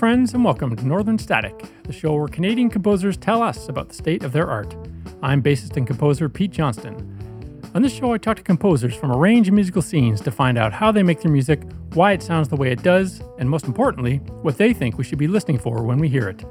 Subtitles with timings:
[0.00, 3.94] friends, and welcome to Northern Static, the show where Canadian composers tell us about the
[3.94, 4.74] state of their art.
[5.22, 7.60] I'm bassist and composer Pete Johnston.
[7.74, 10.56] On this show, I talk to composers from a range of musical scenes to find
[10.56, 13.66] out how they make their music, why it sounds the way it does, and most
[13.66, 16.46] importantly, what they think we should be listening for when we hear it.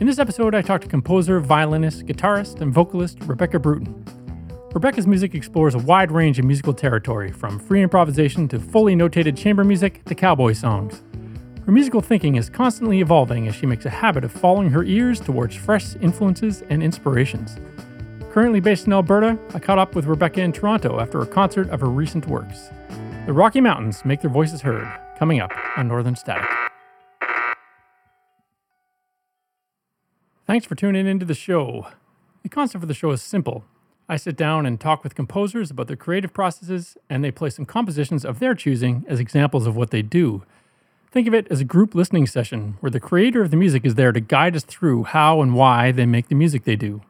[0.00, 4.02] In this episode, I talk to composer, violinist, guitarist, and vocalist Rebecca Bruton.
[4.72, 9.36] Rebecca's music explores a wide range of musical territory, from free improvisation to fully notated
[9.36, 11.02] chamber music to cowboy songs.
[11.64, 15.20] Her musical thinking is constantly evolving as she makes a habit of following her ears
[15.20, 17.56] towards fresh influences and inspirations.
[18.32, 21.80] Currently based in Alberta, I caught up with Rebecca in Toronto after a concert of
[21.80, 22.70] her recent works.
[23.26, 26.50] The Rocky Mountains make their voices heard, coming up on Northern Static.
[30.48, 31.86] Thanks for tuning into the show.
[32.42, 33.64] The concept for the show is simple.
[34.08, 37.66] I sit down and talk with composers about their creative processes, and they play some
[37.66, 40.42] compositions of their choosing as examples of what they do.
[41.12, 43.96] Think of it as a group listening session where the creator of the music is
[43.96, 47.02] there to guide us through how and why they make the music they do.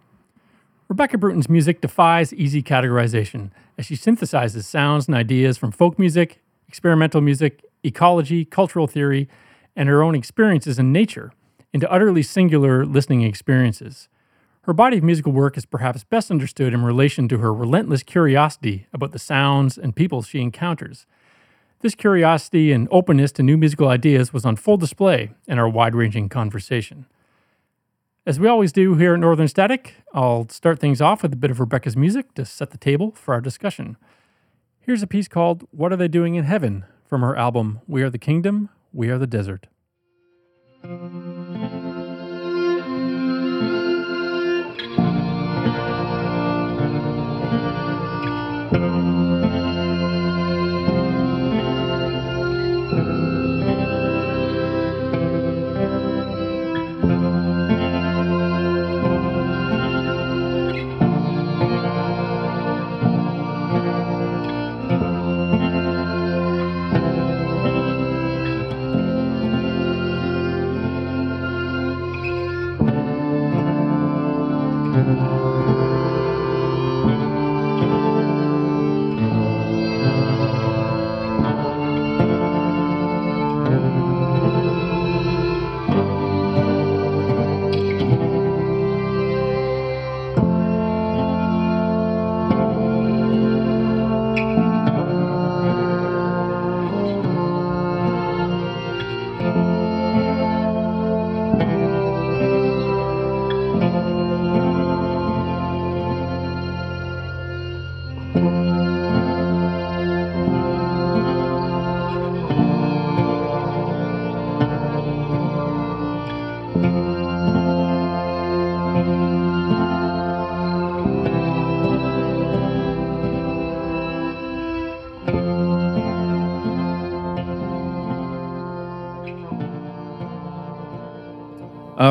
[0.89, 6.41] Rebecca Bruton's music defies easy categorization as she synthesizes sounds and ideas from folk music,
[6.67, 9.29] experimental music, ecology, cultural theory,
[9.77, 11.33] and her own experiences in nature
[11.73, 14.09] into utterly singular listening experiences.
[14.63, 18.89] Her body of musical work is perhaps best understood in relation to her relentless curiosity
[18.93, 21.07] about the sounds and people she encounters.
[21.83, 25.97] This curiosity and openness to new musical ideas was on full display in our wide
[25.97, 27.07] ranging conversation.
[28.25, 31.51] As we always do here at Northern Static, I'll start things off with a bit
[31.51, 33.97] of Rebecca's music to set the table for our discussion.
[34.79, 38.11] Here's a piece called What Are They Doing in Heaven from her album We Are
[38.11, 39.67] the Kingdom, We Are the Desert.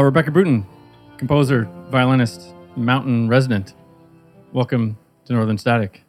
[0.01, 0.65] Uh, Rebecca Bruton,
[1.17, 3.75] composer, violinist, mountain resident.
[4.51, 6.01] Welcome to Northern Static.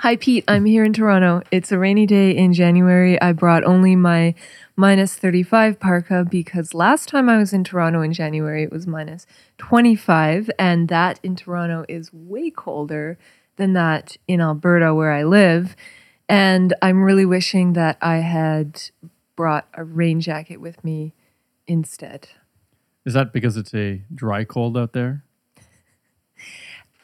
[0.00, 0.42] Hi, Pete.
[0.48, 1.42] I'm here in Toronto.
[1.52, 3.22] It's a rainy day in January.
[3.22, 4.34] I brought only my
[4.74, 9.28] minus 35 parka because last time I was in Toronto in January, it was minus
[9.58, 10.50] 25.
[10.58, 13.16] And that in Toronto is way colder
[13.58, 15.76] than that in Alberta, where I live.
[16.28, 18.82] And I'm really wishing that I had
[19.36, 21.14] brought a rain jacket with me
[21.68, 22.26] instead.
[23.04, 25.24] Is that because it's a dry cold out there?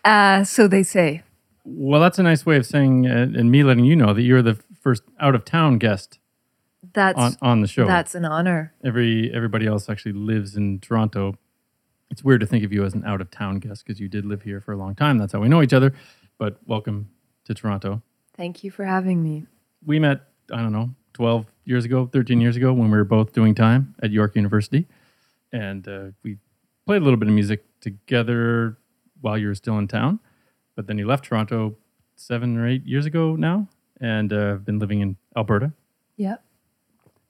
[0.05, 1.23] Uh, so they say.
[1.65, 4.43] Well, that's a nice way of saying, uh, and me letting you know that you're
[4.43, 6.19] the first out of town guest
[6.95, 7.87] That's on, on the show.
[7.87, 8.73] that's an honor.
[8.83, 11.37] Every everybody else actually lives in Toronto.
[12.11, 14.25] It's weird to think of you as an out of town guest because you did
[14.25, 15.19] live here for a long time.
[15.19, 15.93] That's how we know each other.
[16.39, 17.11] But welcome
[17.45, 18.03] to Toronto.
[18.35, 19.45] Thank you for having me.
[19.85, 20.21] We met,
[20.53, 23.95] I don't know, 12 years ago, 13 years ago when we were both doing time
[24.03, 24.87] at York University.
[25.53, 26.37] And uh, we
[26.87, 28.77] played a little bit of music together
[29.21, 30.21] while you were still in town.
[30.77, 31.77] But then you left Toronto
[32.17, 33.69] seven or eight years ago now
[34.01, 35.73] and uh, been living in Alberta.
[36.17, 36.43] Yep.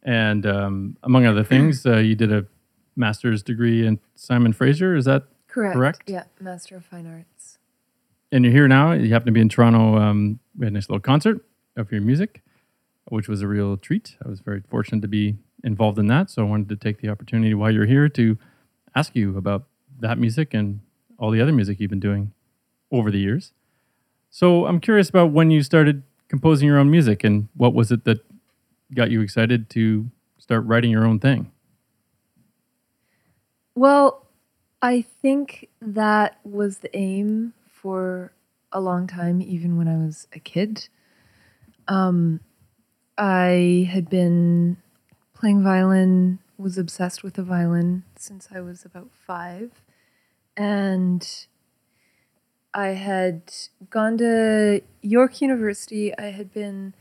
[0.02, 2.46] And um, among other things, uh, you did a
[2.96, 4.94] master's degree in Simon Fraser.
[4.96, 5.74] Is that Correct.
[5.74, 6.02] Correct?
[6.06, 6.24] Yeah.
[6.40, 7.58] Master of Fine Arts.
[8.30, 8.92] and you're here now.
[8.92, 9.96] You happen to be in Toronto.
[9.98, 11.44] Um, we had a nice little concert
[11.76, 12.42] of your music,
[13.08, 14.16] which was a real treat.
[14.24, 16.30] I was very fortunate to be involved in that.
[16.30, 18.38] So I wanted to take the opportunity while you're here to
[18.94, 19.64] ask you about
[20.00, 20.80] that music and
[21.18, 22.32] all the other music you've been doing
[22.90, 23.52] over the years.
[24.30, 28.04] So I'm curious about when you started composing your own music and what was it
[28.04, 28.18] that
[28.94, 31.50] got you excited to start writing your own thing?
[33.74, 34.26] Well,
[34.82, 38.32] I think that was the aim for
[38.72, 40.88] a long time, even when I was a kid.
[41.86, 42.40] Um,
[43.16, 44.76] I had been
[45.38, 49.70] playing violin, was obsessed with the violin since I was about five.
[50.56, 51.26] And
[52.74, 53.52] I had
[53.88, 56.16] gone to York University.
[56.18, 56.94] I had been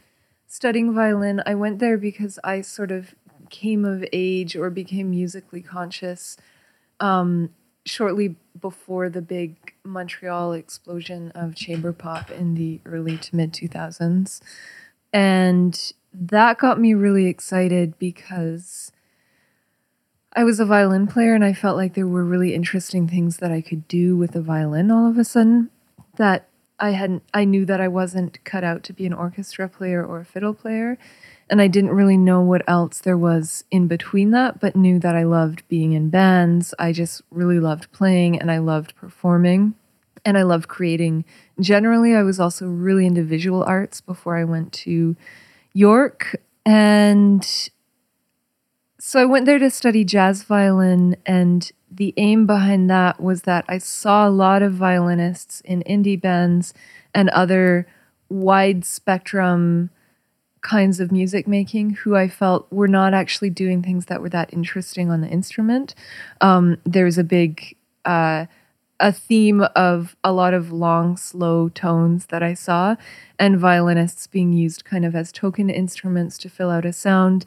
[0.45, 1.41] studying violin.
[1.45, 3.15] I went there because I sort of
[3.49, 6.37] came of age or became musically conscious
[6.99, 7.49] um,
[7.85, 14.41] shortly before the big Montreal explosion of chamber pop in the early to mid 2000s.
[15.11, 18.91] And that got me really excited because
[20.33, 23.51] I was a violin player and I felt like there were really interesting things that
[23.51, 25.69] I could do with a violin all of a sudden
[26.17, 26.47] that
[26.79, 30.19] I hadn't I knew that I wasn't cut out to be an orchestra player or
[30.19, 30.97] a fiddle player
[31.49, 35.15] and I didn't really know what else there was in between that, but knew that
[35.15, 36.73] I loved being in bands.
[36.77, 39.73] I just really loved playing and I loved performing
[40.25, 41.23] and I loved creating.
[41.59, 45.15] Generally, I was also really into visual arts before I went to
[45.77, 46.41] York.
[46.65, 47.47] And
[48.99, 51.15] so I went there to study jazz violin.
[51.25, 56.19] And the aim behind that was that I saw a lot of violinists in indie
[56.19, 56.73] bands
[57.13, 57.87] and other
[58.29, 59.91] wide spectrum
[60.61, 64.51] kinds of music making who I felt were not actually doing things that were that
[64.51, 65.93] interesting on the instrument.
[66.41, 68.47] Um, was a big uh,
[68.99, 72.95] a theme of a lot of long, slow tones that I saw,
[73.37, 77.45] and violinists being used kind of as token instruments to fill out a sound.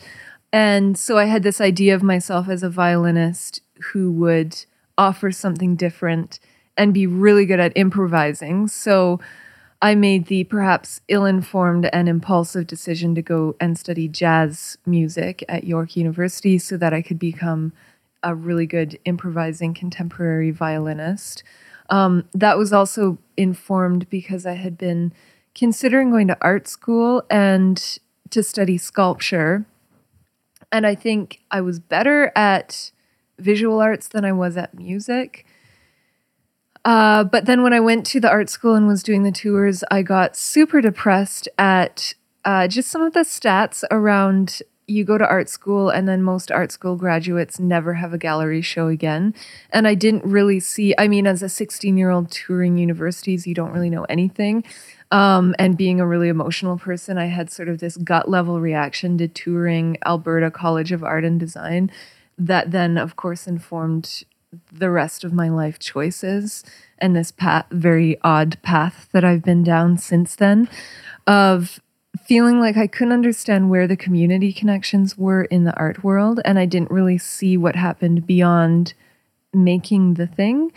[0.53, 3.63] And so I had this idea of myself as a violinist
[3.93, 4.65] who would
[4.99, 6.39] offer something different
[6.77, 8.69] and be really good at improvising.
[8.69, 9.21] So
[9.83, 15.43] I made the perhaps ill informed and impulsive decision to go and study jazz music
[15.49, 17.73] at York University so that I could become
[18.23, 21.43] a really good improvising contemporary violinist.
[21.89, 25.13] Um, that was also informed because I had been
[25.55, 27.99] considering going to art school and
[28.31, 29.67] to study sculpture.
[30.71, 32.93] And I think I was better at
[33.39, 35.47] visual arts than I was at music.
[36.85, 39.85] Uh, but then when I went to the art school and was doing the tours,
[39.91, 42.15] I got super depressed at
[42.45, 46.51] uh, just some of the stats around you go to art school and then most
[46.51, 49.35] art school graduates never have a gallery show again.
[49.71, 53.55] And i didn't really see i mean as a 16 year old touring universities you
[53.55, 54.65] don't really know anything.
[55.13, 59.19] Um, and being a really emotional person i had sort of this gut level reaction
[59.19, 61.91] to touring alberta college of art and design
[62.39, 64.25] that then of course informed
[64.73, 66.65] the rest of my life choices
[66.99, 70.69] and this path, very odd path that I've been down since then
[71.27, 71.81] of
[72.19, 76.59] feeling like I couldn't understand where the community connections were in the art world and
[76.59, 78.95] I didn't really see what happened beyond
[79.53, 80.73] making the thing.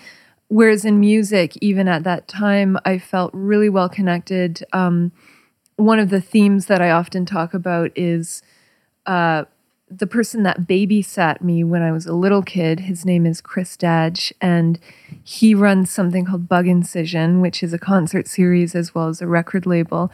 [0.48, 4.64] Whereas in music, even at that time, I felt really well connected.
[4.74, 5.12] Um,
[5.78, 8.44] one of the themes that I often talk about is
[9.08, 9.46] uh,
[9.90, 13.76] the person that babysat me when I was a little kid, his name is Chris
[13.76, 14.80] Dadge, and
[15.24, 19.28] he runs something called Bug Incision, which is a concert series as well as a
[19.28, 20.12] record label.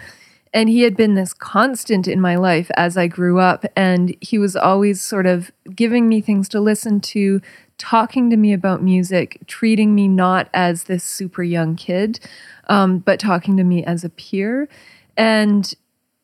[0.54, 3.66] And he had been this constant in my life as I grew up.
[3.76, 7.42] And he was always sort of giving me things to listen to,
[7.78, 12.20] talking to me about music, treating me not as this super young kid,
[12.68, 14.68] um, but talking to me as a peer.
[15.16, 15.74] And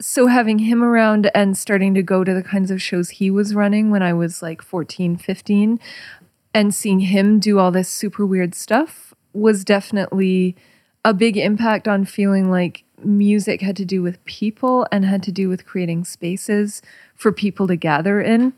[0.01, 3.55] so having him around and starting to go to the kinds of shows he was
[3.55, 5.79] running when I was like 14, 15
[6.53, 10.55] and seeing him do all this super weird stuff was definitely
[11.05, 15.31] a big impact on feeling like music had to do with people and had to
[15.31, 16.81] do with creating spaces
[17.13, 18.53] for people to gather in.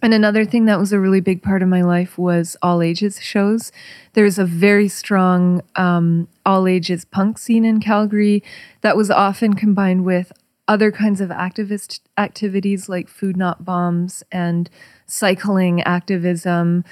[0.00, 3.22] And another thing that was a really big part of my life was all ages
[3.22, 3.70] shows.
[4.14, 8.42] There's a very strong um, all ages punk scene in Calgary
[8.80, 10.32] that was often combined with
[10.66, 14.70] other kinds of activist activities like food not bombs and
[15.06, 16.82] cycling activism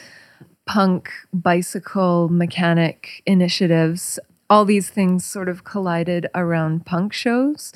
[0.66, 4.18] punk bicycle mechanic initiatives
[4.52, 7.72] all these things sort of collided around punk shows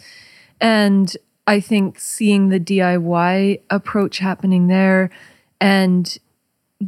[0.60, 1.16] and
[1.46, 5.10] i think seeing the diy approach happening there
[5.60, 6.18] and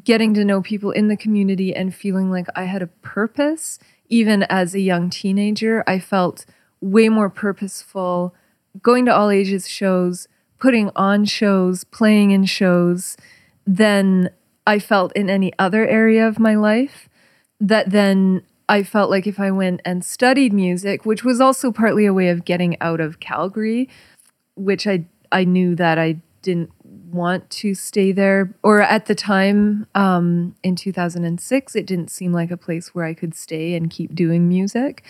[0.05, 3.79] getting to know people in the community and feeling like i had a purpose
[4.11, 6.45] even as a young teenager i felt
[6.81, 8.35] way more purposeful
[8.83, 10.29] going to all ages shows,
[10.59, 13.17] putting on shows, playing in shows
[13.67, 14.31] than
[14.67, 17.09] I felt in any other area of my life.
[17.61, 22.07] That then I felt like if I went and studied music, which was also partly
[22.07, 23.89] a way of getting out of Calgary,
[24.57, 28.55] which I I knew that I didn't want to stay there.
[28.63, 33.15] Or at the time um, in 2006, it didn't seem like a place where I
[33.15, 35.05] could stay and keep doing music.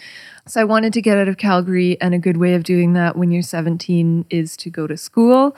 [0.47, 3.17] So I wanted to get out of Calgary, and a good way of doing that
[3.17, 5.57] when you're 17 is to go to school.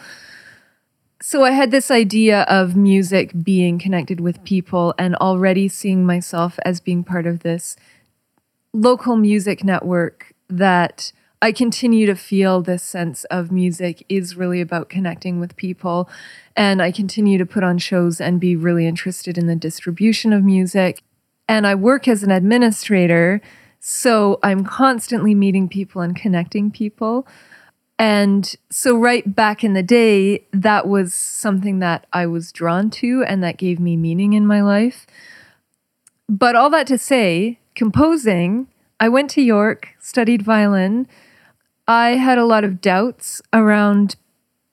[1.23, 6.59] So I had this idea of music being connected with people and already seeing myself
[6.65, 7.77] as being part of this
[8.73, 11.13] local music network that
[11.43, 16.09] I continue to feel this sense of music is really about connecting with people.
[16.57, 20.43] And I continue to put on shows and be really interested in the distribution of
[20.43, 21.03] music.
[21.47, 23.43] And I work as an administrator.
[23.79, 27.27] So I'm constantly meeting people and connecting people.
[28.01, 33.23] And so, right back in the day, that was something that I was drawn to
[33.25, 35.07] and that gave me meaning in my life.
[36.27, 41.09] But all that to say, composing, I went to York, studied violin.
[41.87, 44.17] I had a lot of doubts around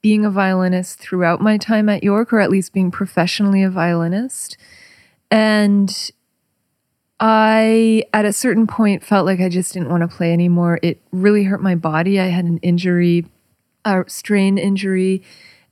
[0.01, 4.55] being a violinist throughout my time at York, or at least being professionally a violinist.
[5.29, 6.11] And
[7.19, 10.79] I, at a certain point, felt like I just didn't want to play anymore.
[10.83, 12.19] It really hurt my body.
[12.19, 13.25] I had an injury,
[13.85, 15.23] a strain injury,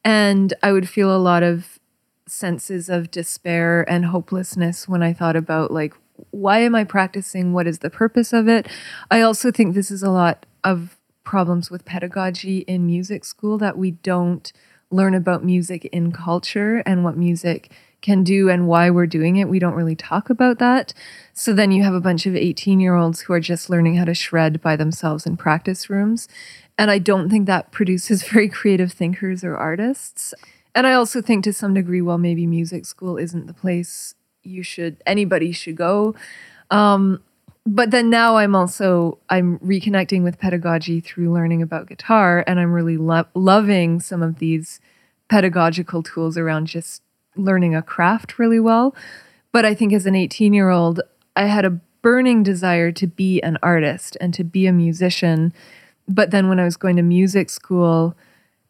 [0.04, 1.80] and I would feel a lot of
[2.28, 5.94] senses of despair and hopelessness when I thought about, like,
[6.32, 7.54] why am I practicing?
[7.54, 8.68] What is the purpose of it?
[9.12, 13.78] I also think this is a lot of problems with pedagogy in music school that
[13.78, 14.52] we don't
[14.92, 17.72] learn about music in culture and what music
[18.02, 19.50] can do and why we're doing it.
[19.50, 20.94] We don't really talk about that.
[21.34, 24.06] So then you have a bunch of 18 year olds who are just learning how
[24.06, 26.28] to shred by themselves in practice rooms.
[26.78, 30.34] And I don't think that produces very creative thinkers or artists.
[30.74, 34.62] And I also think to some degree, well, maybe music school isn't the place you
[34.62, 36.16] should, anybody should go.
[36.70, 37.22] Um,
[37.66, 42.72] but then now I'm also I'm reconnecting with pedagogy through learning about guitar, and I'm
[42.72, 44.80] really lo- loving some of these
[45.30, 47.02] pedagogical tools around just
[47.36, 48.96] learning a craft really well.
[49.52, 51.02] But I think as an 18 year old,
[51.36, 55.54] I had a burning desire to be an artist and to be a musician.
[56.08, 58.16] But then when I was going to music school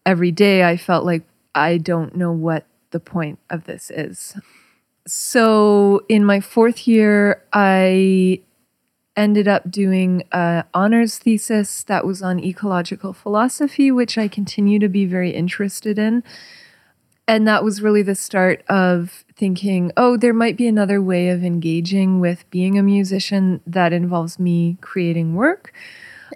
[0.05, 4.37] every day, I felt like I don't know what the point of this is.
[5.07, 8.41] So in my fourth year, I
[9.15, 14.89] ended up doing an honors thesis that was on ecological philosophy, which I continue to
[14.89, 16.23] be very interested in
[17.27, 21.43] and that was really the start of thinking, oh, there might be another way of
[21.43, 25.73] engaging with being a musician that involves me creating work.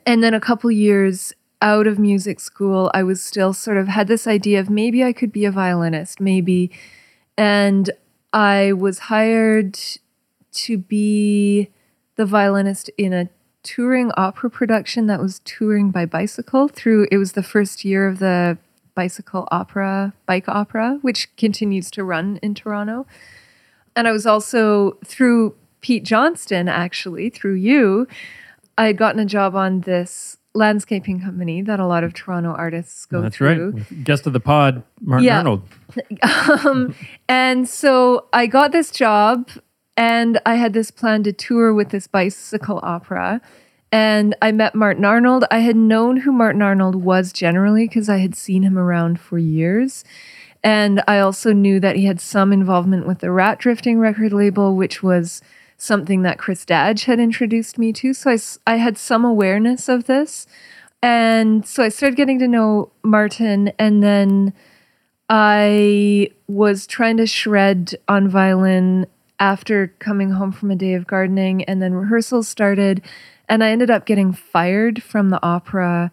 [0.06, 4.08] And then a couple years out of music school, I was still sort of had
[4.08, 6.72] this idea of maybe I could be a violinist, maybe.
[7.38, 7.92] And
[8.34, 9.78] I was hired
[10.52, 11.70] to be
[12.16, 13.30] the violinist in a
[13.62, 18.20] touring opera production that was touring by bicycle through it was the first year of
[18.20, 18.58] the
[19.00, 23.06] bicycle opera, bike opera, which continues to run in Toronto.
[23.96, 28.08] And I was also through Pete Johnston, actually, through you,
[28.78, 33.06] I had gotten a job on this landscaping company that a lot of Toronto artists
[33.06, 33.72] go That's through.
[33.72, 34.04] right.
[34.04, 35.38] Guest of the pod, Martin Yeah.
[35.38, 35.62] Arnold.
[36.66, 36.94] um,
[37.30, 39.50] and so I got this job
[39.96, 43.40] and I had this plan to tour with this bicycle opera.
[43.92, 45.46] And I met Martin Arnold.
[45.50, 49.38] I had known who Martin Arnold was generally because I had seen him around for
[49.38, 50.04] years.
[50.64, 54.76] And I also knew that he had some involvement with the Rat Drifting record label,
[54.76, 55.42] which was
[55.78, 58.14] something that Chris Dadge had introduced me to.
[58.14, 60.46] So I, I had some awareness of this.
[61.02, 63.72] And so I started getting to know Martin.
[63.80, 64.54] And then
[65.30, 69.08] I was trying to shred on violin
[69.40, 73.02] after coming home from a day of gardening, and then rehearsals started.
[73.50, 76.12] And I ended up getting fired from the opera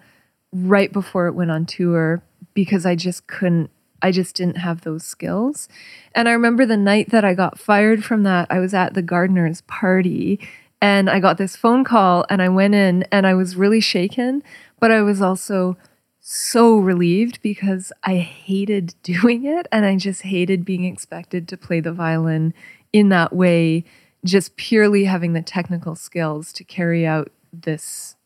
[0.52, 2.22] right before it went on tour
[2.54, 5.68] because I just couldn't, I just didn't have those skills.
[6.14, 9.02] And I remember the night that I got fired from that, I was at the
[9.02, 10.40] gardener's party
[10.80, 14.42] and I got this phone call and I went in and I was really shaken,
[14.80, 15.76] but I was also
[16.20, 21.80] so relieved because I hated doing it and I just hated being expected to play
[21.80, 22.54] the violin
[22.92, 23.84] in that way,
[24.26, 28.16] just purely having the technical skills to carry out this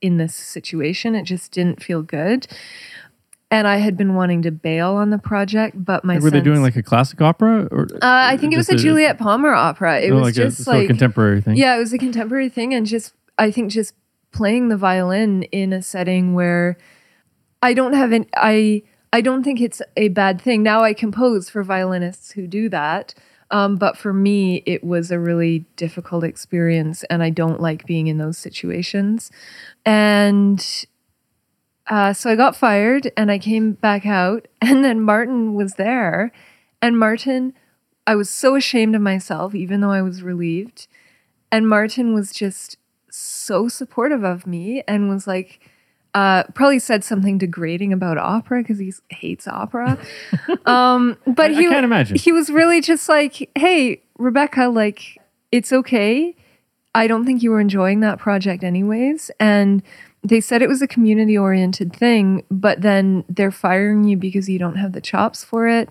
[0.00, 1.14] in this situation.
[1.14, 2.46] It just didn't feel good.
[3.50, 6.60] And I had been wanting to bail on the project, but my Were they doing
[6.60, 7.66] like a classic opera?
[7.70, 10.00] Or uh, I think it was just a Juliet Palmer opera.
[10.00, 11.56] It oh, was like a, just of like contemporary thing.
[11.56, 13.94] yeah, it was a contemporary thing, and just I think just
[14.32, 16.76] playing the violin in a setting where
[17.62, 18.82] I don't have an I
[19.14, 20.62] I don't think it's a bad thing.
[20.62, 23.14] Now I compose for violinists who do that,
[23.50, 28.06] um, but for me it was a really difficult experience, and I don't like being
[28.06, 29.30] in those situations.
[29.84, 30.64] And
[31.86, 36.32] uh, so I got fired and I came back out, and then Martin was there.
[36.80, 37.54] And Martin,
[38.06, 40.86] I was so ashamed of myself, even though I was relieved.
[41.50, 42.76] And Martin was just
[43.10, 45.60] so supportive of me and was like,
[46.18, 49.96] uh, probably said something degrading about opera because he hates opera.
[50.66, 52.16] um, but I- I he, can't imagine.
[52.16, 55.18] he was really just like, hey, Rebecca, like,
[55.52, 56.34] it's okay.
[56.94, 59.30] I don't think you were enjoying that project anyways.
[59.38, 59.82] And
[60.24, 64.58] they said it was a community oriented thing, but then they're firing you because you
[64.58, 65.88] don't have the chops for it.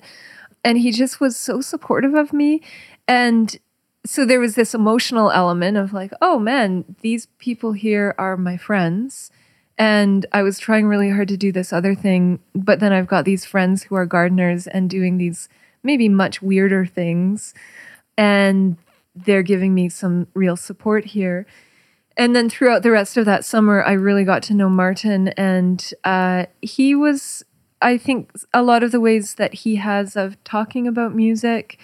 [0.66, 2.62] And he just was so supportive of me.
[3.08, 3.58] And
[4.06, 8.58] so there was this emotional element of like, oh man, these people here are my
[8.58, 9.32] friends.
[9.78, 13.26] And I was trying really hard to do this other thing, but then I've got
[13.26, 15.50] these friends who are gardeners and doing these
[15.84, 17.54] maybe much weirder things.
[18.18, 18.78] And
[19.16, 21.46] they're giving me some real support here.
[22.16, 25.94] And then throughout the rest of that summer, I really got to know Martin, and
[26.04, 27.44] uh, he was,
[27.80, 31.80] I think, a lot of the ways that he has of talking about music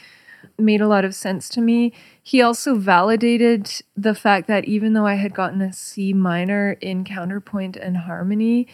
[0.58, 1.94] made a lot of sense to me.
[2.26, 7.04] He also validated the fact that even though I had gotten a C minor in
[7.04, 8.68] counterpoint and harmony,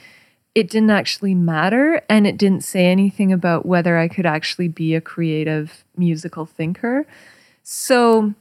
[0.53, 4.93] it didn't actually matter, and it didn't say anything about whether I could actually be
[4.93, 7.07] a creative musical thinker.
[7.63, 8.35] So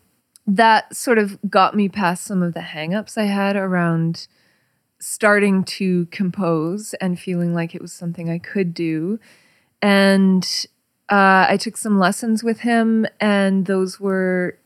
[0.46, 4.26] that sort of got me past some of the hangups I had around
[4.98, 9.20] starting to compose and feeling like it was something I could do.
[9.80, 10.44] And
[11.08, 14.58] uh, I took some lessons with him, and those were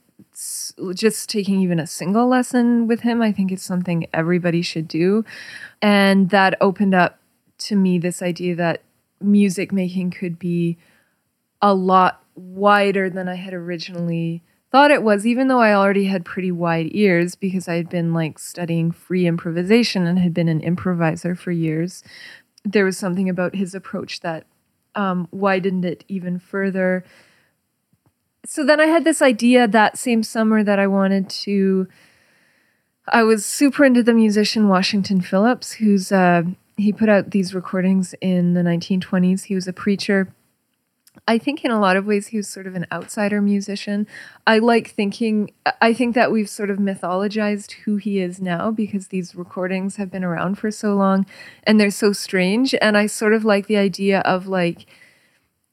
[0.94, 3.20] just taking even a single lesson with him.
[3.20, 5.24] I think it's something everybody should do.
[5.80, 7.18] And that opened up
[7.58, 8.82] to me this idea that
[9.20, 10.78] music making could be
[11.60, 16.24] a lot wider than I had originally thought it was, even though I already had
[16.24, 20.62] pretty wide ears because I had been like studying free improvisation and had been an
[20.62, 22.02] improviser for years.
[22.64, 24.46] There was something about his approach that
[24.94, 27.04] um, widened it even further.
[28.44, 31.86] So then I had this idea that same summer that I wanted to.
[33.08, 36.42] I was super into the musician Washington Phillips, who's uh,
[36.76, 39.44] he put out these recordings in the 1920s.
[39.44, 40.34] He was a preacher.
[41.28, 44.06] I think in a lot of ways he was sort of an outsider musician.
[44.46, 49.08] I like thinking, I think that we've sort of mythologized who he is now because
[49.08, 51.26] these recordings have been around for so long
[51.64, 52.74] and they're so strange.
[52.80, 54.86] And I sort of like the idea of like,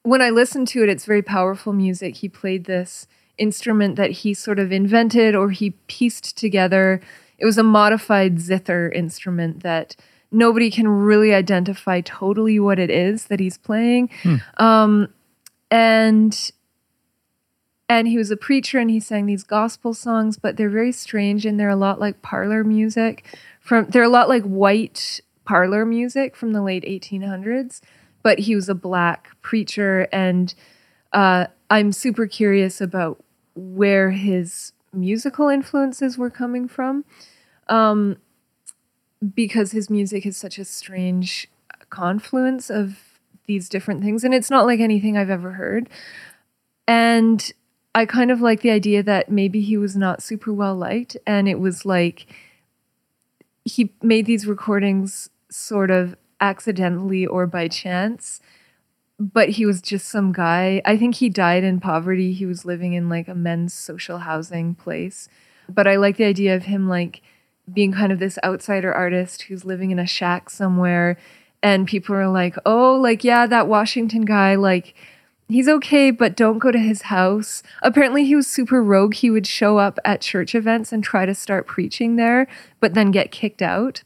[0.03, 2.17] when I listen to it, it's very powerful music.
[2.17, 3.07] He played this
[3.37, 7.01] instrument that he sort of invented or he pieced together.
[7.37, 9.95] It was a modified zither instrument that
[10.31, 14.09] nobody can really identify totally what it is that he's playing.
[14.57, 15.09] Um,
[15.71, 16.51] and
[17.87, 21.45] and he was a preacher and he sang these gospel songs but they're very strange
[21.45, 23.25] and they're a lot like parlor music
[23.59, 27.81] from they're a lot like white parlor music from the late 1800s
[28.23, 30.53] but he was a black preacher and
[31.13, 33.23] uh, i'm super curious about
[33.55, 37.05] where his musical influences were coming from
[37.67, 38.17] um,
[39.35, 41.47] because his music is such a strange
[41.89, 45.89] confluence of these different things and it's not like anything i've ever heard
[46.87, 47.53] and
[47.93, 51.17] I kind of like the idea that maybe he was not super well liked.
[51.25, 52.27] And it was like
[53.65, 58.39] he made these recordings sort of accidentally or by chance.
[59.19, 60.81] But he was just some guy.
[60.85, 62.31] I think he died in poverty.
[62.33, 65.27] He was living in like a men's social housing place.
[65.67, 67.21] But I like the idea of him like
[67.71, 71.17] being kind of this outsider artist who's living in a shack somewhere.
[71.61, 74.95] And people are like, oh, like, yeah, that Washington guy, like,
[75.49, 77.61] he's okay, but don't go to his house.
[77.81, 79.15] Apparently, he was super rogue.
[79.15, 82.47] He would show up at church events and try to start preaching there,
[82.79, 84.03] but then get kicked out.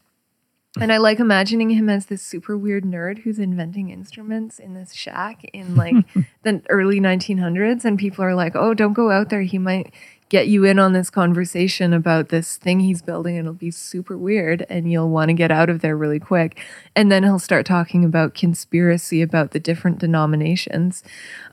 [0.80, 4.94] And I like imagining him as this super weird nerd who's inventing instruments in this
[4.94, 5.96] shack in like
[6.44, 7.86] the early 1900s.
[7.86, 9.44] And people are like, oh, don't go out there.
[9.44, 9.94] He might
[10.30, 13.38] get you in on this conversation about this thing he's building.
[13.38, 16.60] And it'll be super weird and you'll want to get out of there really quick.
[16.96, 21.04] And then he'll start talking about conspiracy about the different denominations.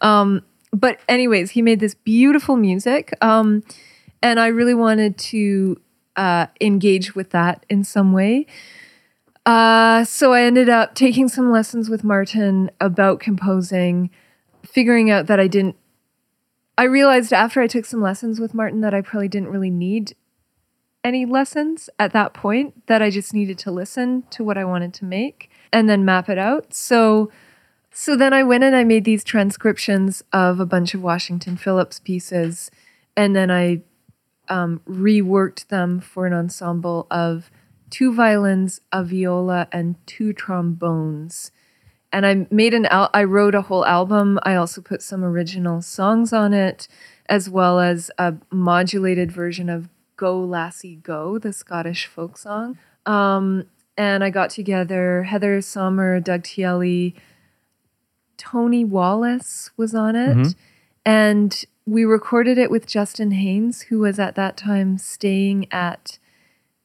[0.01, 3.13] Um, but, anyways, he made this beautiful music.
[3.21, 3.65] Um,
[4.23, 5.79] and I really wanted to
[6.17, 8.47] uh, engage with that in some way.
[9.47, 14.11] Uh, so I ended up taking some lessons with Martin about composing,
[14.65, 15.77] figuring out that I didn't.
[16.77, 20.15] I realized after I took some lessons with Martin that I probably didn't really need
[21.03, 24.93] any lessons at that point, that I just needed to listen to what I wanted
[24.95, 26.75] to make and then map it out.
[26.75, 27.31] So
[27.93, 31.99] so then I went and I made these transcriptions of a bunch of Washington Phillips
[31.99, 32.71] pieces,
[33.17, 33.83] and then I
[34.49, 37.51] um, reworked them for an ensemble of
[37.91, 41.51] two violins, a viola, and two trombones.
[42.13, 44.39] And I made an al- I wrote a whole album.
[44.43, 46.89] I also put some original songs on it,
[47.29, 52.79] as well as a modulated version of "Go Lassie Go," the Scottish folk song.
[53.07, 57.15] Um, and I got together Heather Saumer, Doug Tielli,
[58.37, 60.55] Tony Wallace was on it,
[61.05, 66.19] and we recorded it with Justin Haynes, who was at that time staying at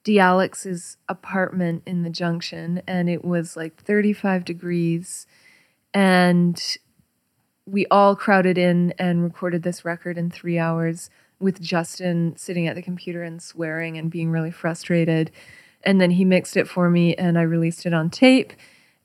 [0.05, 5.25] Dialex's apartment in the junction, and it was like 35 degrees.
[5.93, 6.61] And
[7.65, 12.75] we all crowded in and recorded this record in three hours with Justin sitting at
[12.75, 15.31] the computer and swearing and being really frustrated.
[15.83, 18.53] And then he mixed it for me, and I released it on tape.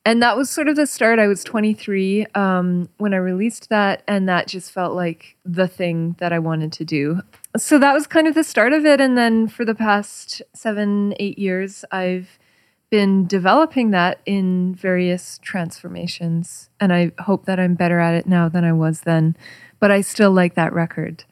[0.05, 1.19] And that was sort of the start.
[1.19, 6.17] I was 23 um, when I released that, and that just felt like the thing
[6.19, 7.21] that I wanted to do.
[7.57, 9.01] So that was kind of the start of it.
[9.01, 12.39] And then for the past seven, eight years, I've
[12.89, 16.71] been developing that in various transformations.
[16.81, 19.37] And I hope that I'm better at it now than I was then.
[19.81, 21.25] But I still like that record.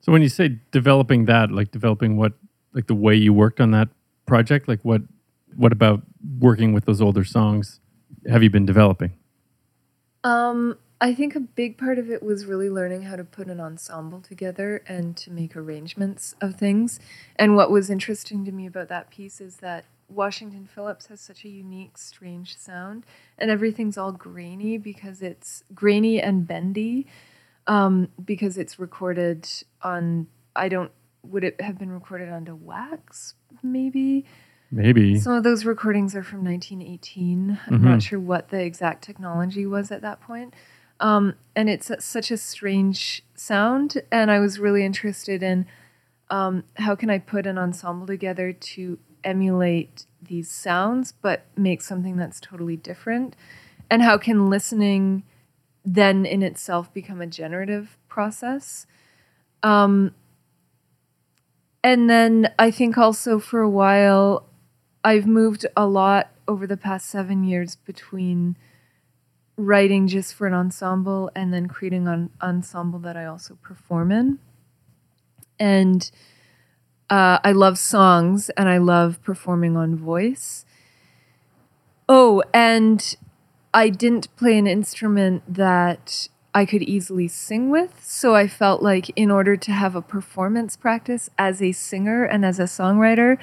[0.00, 2.32] So when you say developing that, like developing what,
[2.72, 3.88] like the way you worked on that
[4.26, 5.02] project, like what,
[5.54, 6.02] what about
[6.38, 7.80] working with those older songs
[8.28, 9.12] have you been developing?
[10.24, 13.60] Um, I think a big part of it was really learning how to put an
[13.60, 16.98] ensemble together and to make arrangements of things.
[17.36, 21.44] And what was interesting to me about that piece is that Washington Phillips has such
[21.44, 23.04] a unique, strange sound,
[23.38, 27.06] and everything's all grainy because it's grainy and bendy
[27.66, 29.46] um, because it's recorded
[29.82, 30.26] on,
[30.56, 30.90] I don't,
[31.22, 34.24] would it have been recorded onto wax, maybe?
[34.70, 35.18] Maybe.
[35.18, 37.58] Some of those recordings are from 1918.
[37.66, 37.84] I'm Mhm.
[37.84, 40.54] not sure what the exact technology was at that point.
[41.00, 44.02] Um, and it's such a strange sound.
[44.10, 45.66] And I was really interested in
[46.30, 52.16] um, how can I put an ensemble together to emulate these sounds, but make something
[52.16, 53.34] that's totally different?
[53.90, 55.22] And how can listening
[55.84, 58.86] then in itself become a generative process?
[59.62, 60.14] Um,
[61.82, 64.47] and then I think also for a while,
[65.08, 68.58] I've moved a lot over the past seven years between
[69.56, 74.38] writing just for an ensemble and then creating an ensemble that I also perform in.
[75.58, 76.10] And
[77.08, 80.66] uh, I love songs and I love performing on voice.
[82.06, 83.16] Oh, and
[83.72, 88.04] I didn't play an instrument that I could easily sing with.
[88.04, 92.44] So I felt like in order to have a performance practice as a singer and
[92.44, 93.38] as a songwriter,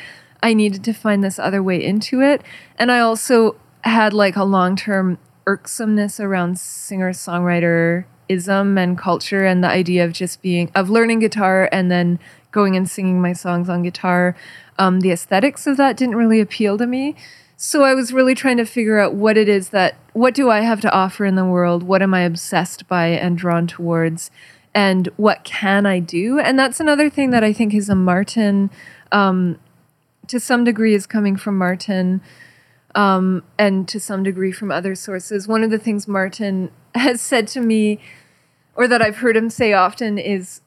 [0.45, 2.43] I needed to find this other way into it.
[2.77, 9.43] And I also had like a long term irksomeness around singer songwriter ism and culture
[9.43, 12.19] and the idea of just being, of learning guitar and then
[12.51, 14.35] going and singing my songs on guitar.
[14.77, 17.15] Um, the aesthetics of that didn't really appeal to me.
[17.57, 20.59] So I was really trying to figure out what it is that, what do I
[20.59, 21.81] have to offer in the world?
[21.81, 24.29] What am I obsessed by and drawn towards?
[24.75, 26.37] And what can I do?
[26.37, 28.69] And that's another thing that I think is a Martin,
[29.11, 29.57] um,
[30.27, 32.21] to some degree, is coming from Martin
[32.95, 35.47] um, and to some degree from other sources.
[35.47, 37.99] One of the things Martin has said to me,
[38.75, 40.61] or that I've heard him say often, is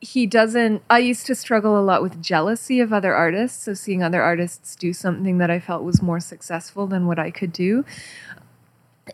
[0.00, 0.82] he doesn't.
[0.88, 3.64] I used to struggle a lot with jealousy of other artists.
[3.64, 7.30] So seeing other artists do something that I felt was more successful than what I
[7.30, 7.84] could do.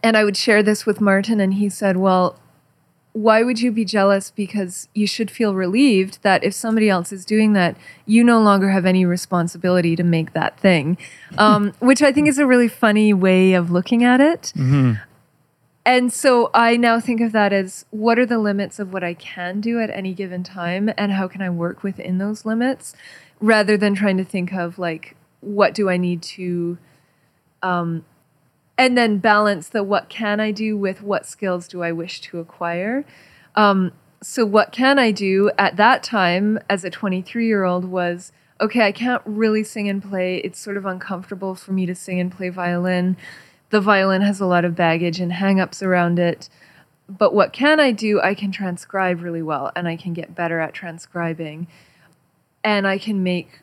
[0.03, 2.39] And I would share this with Martin, and he said, Well,
[3.14, 4.33] why would you be jealous?
[4.33, 8.70] Because you should feel relieved that if somebody else is doing that, you no longer
[8.70, 10.98] have any responsibility to make that thing,
[11.38, 14.53] um, which I think is a really funny way of looking at it.
[15.87, 19.14] And so I now think of that as what are the limits of what I
[19.14, 22.94] can do at any given time and how can I work within those limits
[23.38, 26.79] rather than trying to think of like what do I need to
[27.62, 28.05] um
[28.77, 32.39] and then balance the what can I do with what skills do I wish to
[32.39, 33.05] acquire.
[33.55, 38.33] Um so what can I do at that time as a 23 year old was
[38.61, 40.37] okay, I can't really sing and play.
[40.39, 43.17] It's sort of uncomfortable for me to sing and play violin
[43.75, 46.49] the violin has a lot of baggage and hangups around it.
[47.09, 48.21] But what can I do?
[48.21, 51.67] I can transcribe really well and I can get better at transcribing.
[52.63, 53.63] And I can make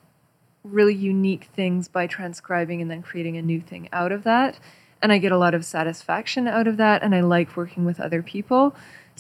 [0.66, 4.60] really unique things by transcribing and then creating a new thing out of that.
[5.02, 7.04] And I get a lot of satisfaction out of that.
[7.04, 8.76] And I like working with other people.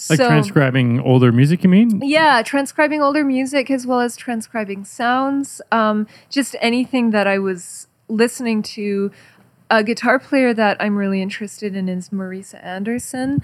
[0.10, 2.02] Like so, transcribing older music, you mean?
[2.04, 5.62] yeah, transcribing older music as well as transcribing sounds.
[5.72, 9.12] Um, just anything that I was listening to.
[9.70, 13.42] A guitar player that I'm really interested in is Marisa Anderson.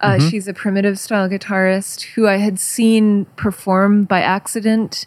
[0.00, 5.06] Uh, She's a primitive style guitarist who I had seen perform by accident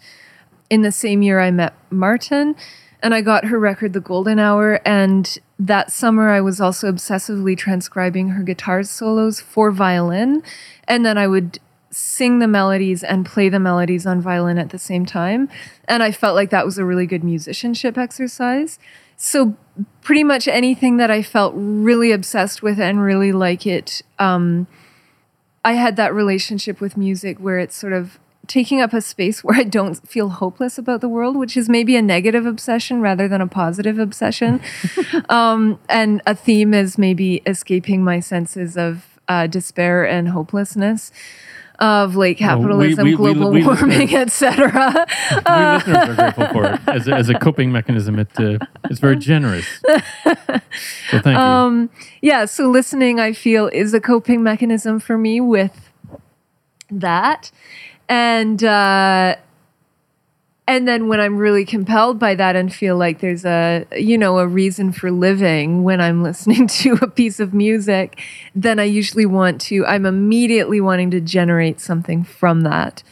[0.70, 2.56] in the same year I met Martin.
[3.02, 4.80] and I got her record, The Golden Hour.
[4.86, 10.42] And that summer, I was also obsessively transcribing her guitar solos for violin.
[10.88, 14.78] And then I would sing the melodies and play the melodies on violin at the
[14.78, 15.48] same time.
[15.86, 18.78] And I felt like that was a really good musicianship exercise.
[19.16, 19.56] So,
[20.00, 24.66] pretty much anything that I felt really obsessed with and really like it, um,
[25.64, 29.58] I had that relationship with music where it's sort of taking up a space where
[29.58, 33.40] I don't feel hopeless about the world, which is maybe a negative obsession rather than
[33.40, 34.60] a positive obsession.
[35.28, 41.12] um, and a theme is maybe escaping my senses of uh, despair and hopelessness
[41.78, 44.70] of late capitalism, we- we- global we warming, etc.
[45.30, 45.36] we
[45.92, 48.18] listeners are grateful for it as a, as a coping mechanism.
[48.18, 48.58] It uh,
[48.90, 49.66] it's very generous.
[50.24, 51.32] So thank you.
[51.36, 55.90] Um, yeah, so listening, I feel, is a coping mechanism for me with
[56.90, 57.50] that.
[58.08, 59.36] And uh,
[60.68, 64.38] and then when I'm really compelled by that and feel like there's a you know
[64.38, 68.20] a reason for living when I'm listening to a piece of music,
[68.54, 69.84] then I usually want to.
[69.86, 73.02] I'm immediately wanting to generate something from that.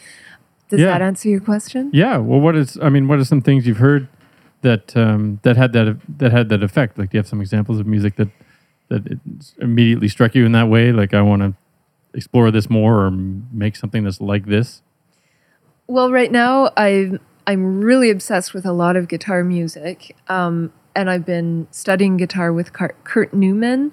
[0.69, 0.87] Does Yeah.
[0.87, 1.89] that answer your question?
[1.93, 2.17] Yeah.
[2.17, 2.77] Well, what is?
[2.81, 4.07] I mean, what are some things you've heard
[4.61, 6.97] that um, that had that that had that effect?
[6.97, 8.29] Like, do you have some examples of music that
[8.89, 9.19] that it
[9.59, 10.91] immediately struck you in that way?
[10.93, 11.53] Like, I want to
[12.13, 14.81] explore this more, or make something that's like this.
[15.87, 21.09] Well, right now I'm I'm really obsessed with a lot of guitar music, um, and
[21.09, 23.91] I've been studying guitar with Kurt Newman.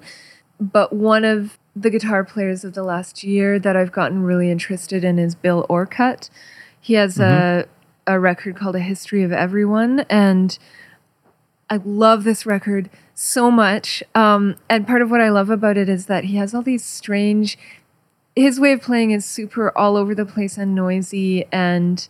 [0.59, 5.03] But one of the guitar players of the last year that I've gotten really interested
[5.03, 6.29] in is Bill Orcutt.
[6.79, 7.67] He has a
[8.07, 10.57] a record called A History of Everyone, and
[11.69, 14.01] I love this record so much.
[14.15, 16.83] Um, and part of what I love about it is that he has all these
[16.83, 17.57] strange.
[18.39, 22.07] His way of playing is super all over the place and noisy, and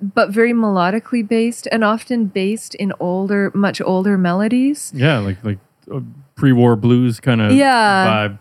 [0.00, 4.90] but very melodically based, and often based in older, much older melodies.
[4.94, 5.58] Yeah, like like
[5.92, 6.00] uh,
[6.34, 8.06] pre-war blues kind of Yeah.
[8.06, 8.38] vibe.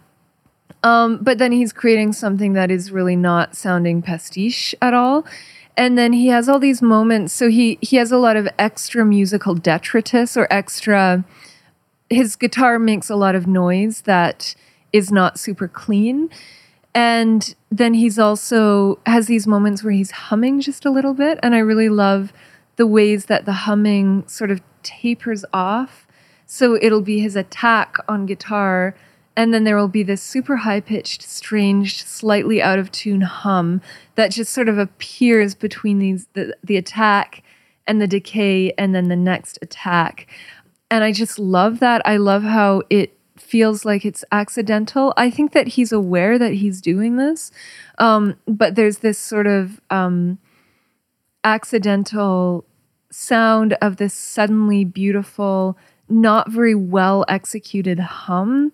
[0.81, 5.25] Um, but then he's creating something that is really not sounding pastiche at all.
[5.75, 7.33] And then he has all these moments.
[7.33, 11.25] So he he has a lot of extra musical detritus or extra.
[12.09, 14.55] His guitar makes a lot of noise that
[14.93, 16.29] is not super clean.
[17.01, 21.39] And then he's also has these moments where he's humming just a little bit.
[21.41, 22.33] And I really love
[22.75, 26.05] the ways that the humming sort of tapers off.
[26.45, 28.95] So it'll be his attack on guitar,
[29.37, 33.81] and then there will be this super high pitched, strange, slightly out of tune hum
[34.15, 37.43] that just sort of appears between these the, the attack
[37.87, 40.27] and the decay, and then the next attack.
[40.91, 42.01] And I just love that.
[42.03, 43.18] I love how it
[43.49, 45.13] feels like it's accidental.
[45.17, 47.51] I think that he's aware that he's doing this,
[47.97, 50.37] um, but there's this sort of um,
[51.43, 52.65] accidental
[53.11, 58.71] sound of this suddenly beautiful, not very well executed hum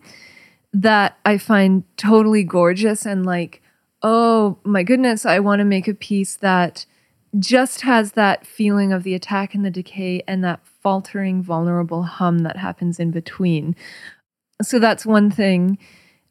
[0.74, 3.62] that I find totally gorgeous and like,
[4.02, 6.86] oh my goodness, I want to make a piece that
[7.40, 12.40] just has that feeling of the attack and the decay and that faltering, vulnerable hum
[12.40, 13.76] that happens in between.
[14.62, 15.78] So that's one thing.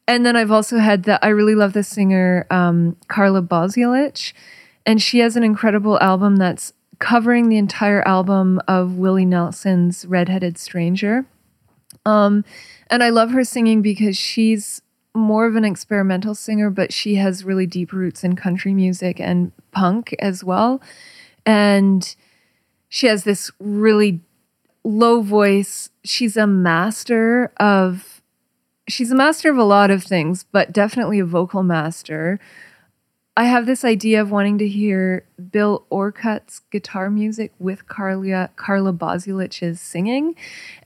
[0.07, 4.33] And then I've also had that I really love the singer um, Carla Bozulich,
[4.85, 10.57] and she has an incredible album that's covering the entire album of Willie Nelson's Redheaded
[10.57, 11.25] Stranger.
[12.05, 12.45] Um,
[12.89, 14.81] and I love her singing because she's
[15.15, 19.51] more of an experimental singer, but she has really deep roots in country music and
[19.71, 20.81] punk as well.
[21.45, 22.15] And
[22.89, 24.21] she has this really
[24.83, 25.89] low voice.
[26.03, 28.14] She's a master of
[28.87, 32.39] she's a master of a lot of things, but definitely a vocal master.
[33.37, 38.93] I have this idea of wanting to hear Bill Orcutt's guitar music with Carla Carla
[38.93, 40.35] Bozulich's singing.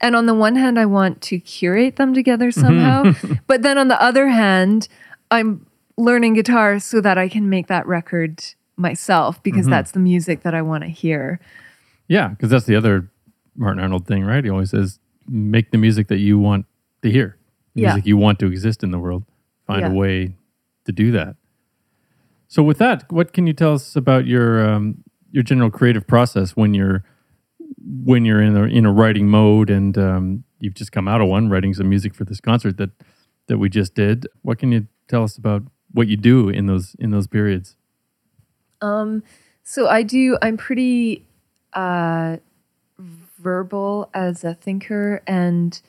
[0.01, 3.13] And on the one hand, I want to curate them together somehow.
[3.47, 4.87] but then on the other hand,
[5.29, 8.43] I'm learning guitar so that I can make that record
[8.77, 9.71] myself because mm-hmm.
[9.71, 11.39] that's the music that I want to hear.
[12.07, 13.11] Yeah, because that's the other
[13.55, 14.43] Martin Arnold thing, right?
[14.43, 16.65] He always says, make the music that you want
[17.03, 17.37] to hear,
[17.79, 17.93] the Yeah.
[17.93, 19.23] music you want to exist in the world.
[19.65, 19.91] Find Yeah.
[19.91, 20.35] a way
[20.85, 21.35] to do that.
[22.47, 26.55] So, with that, what can you tell us about your um, your general creative process
[26.55, 27.03] when you're
[28.05, 31.27] when you're in a in a writing mode and um, you've just come out of
[31.27, 32.89] one, writing some music for this concert that
[33.47, 34.27] that we just did?
[34.41, 37.75] What can you tell us about what you do in those in those periods?
[38.81, 39.23] Um,
[39.63, 40.37] so I do.
[40.41, 41.25] I'm pretty
[41.73, 42.37] uh,
[43.37, 45.79] verbal as a thinker, and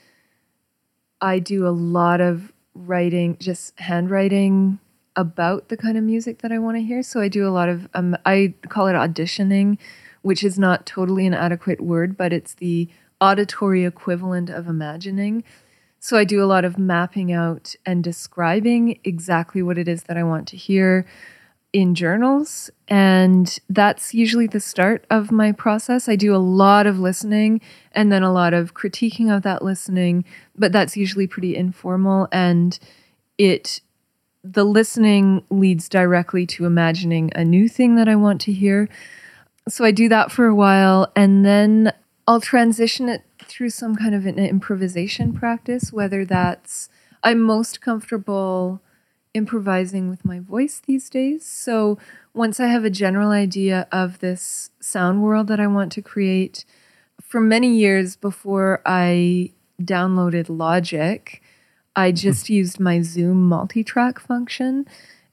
[1.20, 4.78] I do a lot of writing, just handwriting
[5.16, 7.02] about the kind of music that I want to hear.
[7.02, 7.88] So I do a lot of.
[7.94, 9.78] Um, I call it auditioning,
[10.22, 12.88] which is not totally an adequate word, but it's the
[13.20, 15.44] auditory equivalent of imagining.
[15.98, 20.16] So I do a lot of mapping out and describing exactly what it is that
[20.16, 21.06] I want to hear
[21.72, 22.70] in journals.
[22.88, 26.08] And that's usually the start of my process.
[26.08, 27.60] I do a lot of listening
[27.92, 30.24] and then a lot of critiquing of that listening,
[30.56, 32.28] but that's usually pretty informal.
[32.32, 32.78] And
[33.38, 33.80] it,
[34.42, 38.88] the listening leads directly to imagining a new thing that I want to hear.
[39.68, 41.92] So I do that for a while and then
[42.26, 46.88] I'll transition it through some kind of an improvisation practice, whether that's
[47.22, 48.80] I'm most comfortable
[49.34, 51.44] improvising with my voice these days.
[51.44, 51.98] So
[52.34, 56.64] once I have a general idea of this sound world that I want to create,
[57.20, 61.40] for many years before I downloaded Logic,
[61.94, 62.16] I hmm.
[62.16, 64.86] just used my Zoom multi track function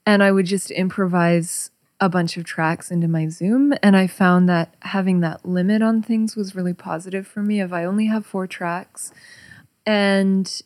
[0.05, 3.73] and I would just improvise a bunch of tracks into my Zoom.
[3.81, 7.59] And I found that having that limit on things was really positive for me.
[7.59, 9.11] If I only have four tracks
[9.85, 10.61] and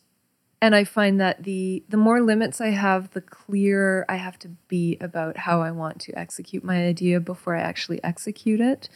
[0.62, 4.48] and I find that the the more limits I have, the clearer I have to
[4.68, 8.88] be about how I want to execute my idea before I actually execute it.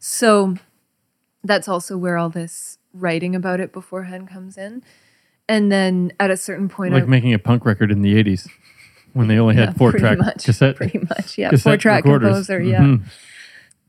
[0.00, 0.56] So
[1.44, 4.82] that's also where all this writing about it beforehand comes in.
[5.48, 8.48] And then at a certain point, like I, making a punk record in the '80s
[9.12, 10.74] when they only had four pretty track much, cassette.
[10.74, 12.28] pretty much, yeah, four track recorders.
[12.30, 12.80] composer, yeah.
[12.80, 13.02] Mhm.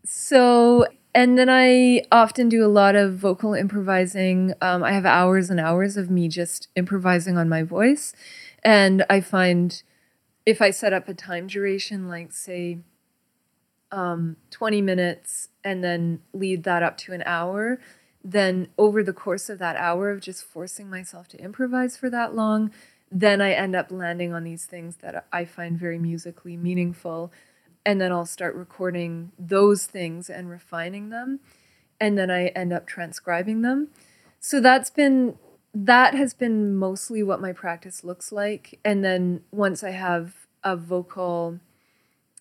[0.06, 0.86] So,
[1.18, 4.54] and then I often do a lot of vocal improvising.
[4.62, 8.14] Um, I have hours and hours of me just improvising on my voice.
[8.64, 9.82] And I find
[10.46, 12.82] if I set up a time duration, like say
[13.92, 17.80] um, 20 minutes, and then lead that up to an hour,
[18.24, 22.36] then over the course of that hour of just forcing myself to improvise for that
[22.36, 22.70] long,
[23.12, 27.32] then I end up landing on these things that I find very musically meaningful
[27.88, 31.40] and then I'll start recording those things and refining them
[32.02, 33.88] and then I end up transcribing them.
[34.42, 35.38] So that's been
[35.74, 40.76] that has been mostly what my practice looks like and then once I have a
[40.76, 41.62] vocal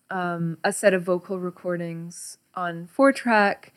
[0.09, 3.73] um, a set of vocal recordings on four track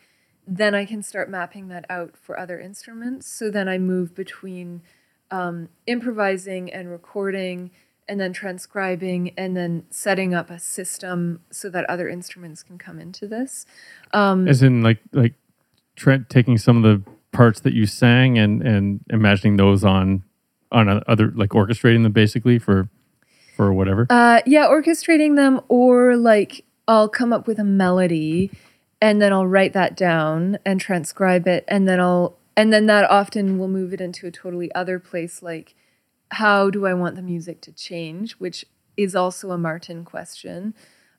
[0.48, 4.82] then I can start mapping that out for other instruments so then I move between
[5.30, 7.70] um, improvising and recording
[8.10, 12.98] and then transcribing and then setting up a system so that other instruments can come
[12.98, 13.64] into this.
[14.12, 15.34] Um, As in, like, like
[15.94, 20.24] Trent taking some of the parts that you sang and and imagining those on
[20.72, 22.88] on a, other, like orchestrating them basically for
[23.56, 24.06] for whatever.
[24.10, 28.50] uh, yeah, orchestrating them, or like I'll come up with a melody
[29.00, 33.08] and then I'll write that down and transcribe it, and then I'll and then that
[33.08, 35.74] often will move it into a totally other place, like
[36.32, 38.64] how do I want the music to change, which
[38.96, 40.74] is also a Martin question.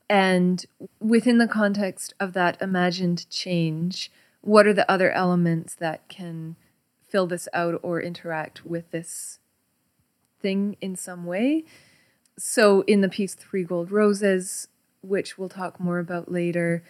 [0.09, 0.65] And
[0.99, 6.55] within the context of that imagined change, what are the other elements that can
[7.07, 9.39] fill this out or interact with this
[10.41, 11.63] thing in some way?
[12.37, 14.67] So, in the piece Three Gold Roses,
[15.01, 16.83] which we'll talk more about later,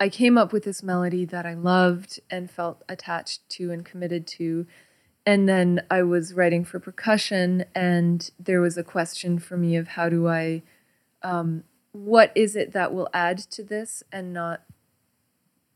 [0.00, 4.26] I came up with this melody that I loved and felt attached to and committed
[4.28, 4.66] to.
[5.28, 9.88] And then I was writing for percussion, and there was a question for me of
[9.88, 10.62] how do I,
[11.22, 14.62] um, what is it that will add to this and not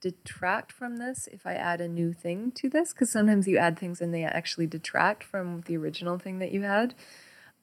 [0.01, 2.95] detract from this if I add a new thing to this?
[2.95, 6.63] Because sometimes you add things and they actually detract from the original thing that you
[6.63, 6.95] had.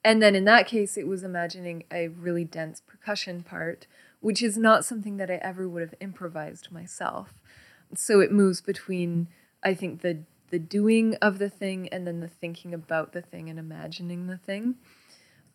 [0.04, 3.88] And then in that case, it was imagining a really dense percussion part,
[4.20, 7.34] which is not something that I ever would have improvised myself.
[7.96, 9.26] So it moves between,
[9.64, 13.48] I think, the the doing of the thing and then the thinking about the thing
[13.48, 14.76] and imagining the thing.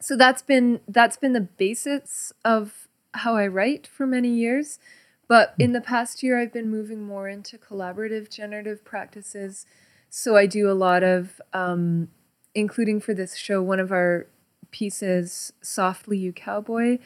[0.01, 4.79] So that's been that's been the basis of how I write for many years.
[5.27, 9.65] But in the past year, I've been moving more into collaborative generative practices.
[10.09, 12.09] So I do a lot of, um,
[12.53, 14.27] including for this show, one of our
[14.69, 16.99] pieces, Softly You Cowboy.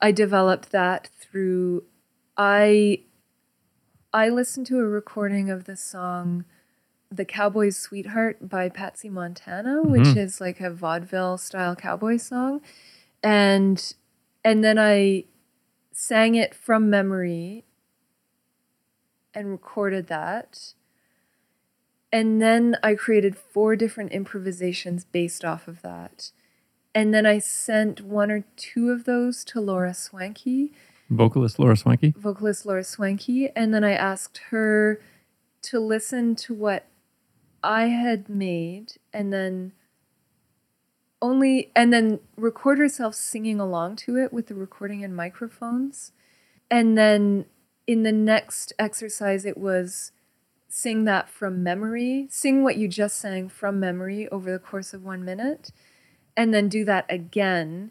[0.00, 1.84] I developed that through
[2.36, 3.00] I
[4.12, 6.44] I listened to a recording of the song
[7.12, 10.16] The Cowboy's Sweetheart by Patsy Montana, which Mhm.
[10.16, 12.60] is like a vaudeville style cowboy song.
[13.22, 13.94] And
[14.42, 15.24] and then I
[15.92, 17.64] sang it from memory
[19.34, 20.72] and recorded that.
[22.10, 26.30] And then I created four different improvisations based off of that.
[26.94, 30.72] And then I sent one or two of those to Laura Swankey,
[31.10, 32.16] Vocalist Laura Swankey.
[32.16, 35.00] vocalist Laura Swankey, and then I asked her
[35.62, 36.86] to listen to what
[37.62, 39.72] I had made and then
[41.22, 46.12] only and then record herself singing along to it with the recording and microphones.
[46.70, 47.46] And then
[47.86, 50.12] in the next exercise, it was
[50.68, 55.02] sing that from memory, sing what you just sang from memory over the course of
[55.02, 55.72] one minute,
[56.36, 57.90] and then do that again,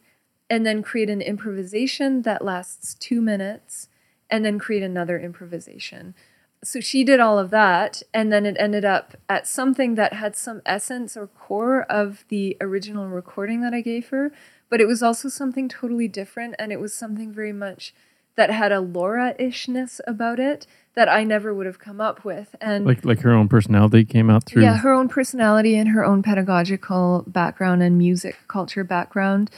[0.49, 3.89] and then create an improvisation that lasts two minutes,
[4.29, 6.15] and then create another improvisation.
[6.63, 10.35] So she did all of that, and then it ended up at something that had
[10.35, 14.31] some essence or core of the original recording that I gave her,
[14.69, 17.93] but it was also something totally different, and it was something very much
[18.35, 22.55] that had a Laura ishness about it that I never would have come up with.
[22.61, 24.63] And like like her own personality came out through.
[24.63, 29.51] yeah, her own personality and her own pedagogical background and music culture background.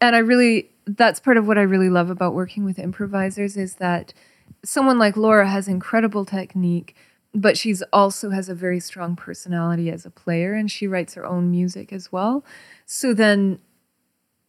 [0.00, 3.74] And I really that's part of what I really love about working with improvisers is
[3.76, 4.12] that
[4.64, 6.94] someone like Laura has incredible technique,
[7.34, 11.26] but she's also has a very strong personality as a player and she writes her
[11.26, 12.44] own music as well.
[12.86, 13.60] So then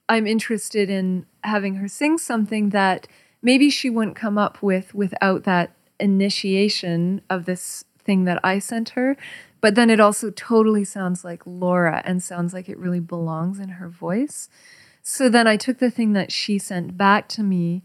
[0.07, 3.07] I'm interested in having her sing something that
[3.41, 8.89] maybe she wouldn't come up with without that initiation of this thing that I sent
[8.89, 9.17] her.
[9.61, 13.69] But then it also totally sounds like Laura and sounds like it really belongs in
[13.69, 14.49] her voice.
[15.01, 17.83] So then I took the thing that she sent back to me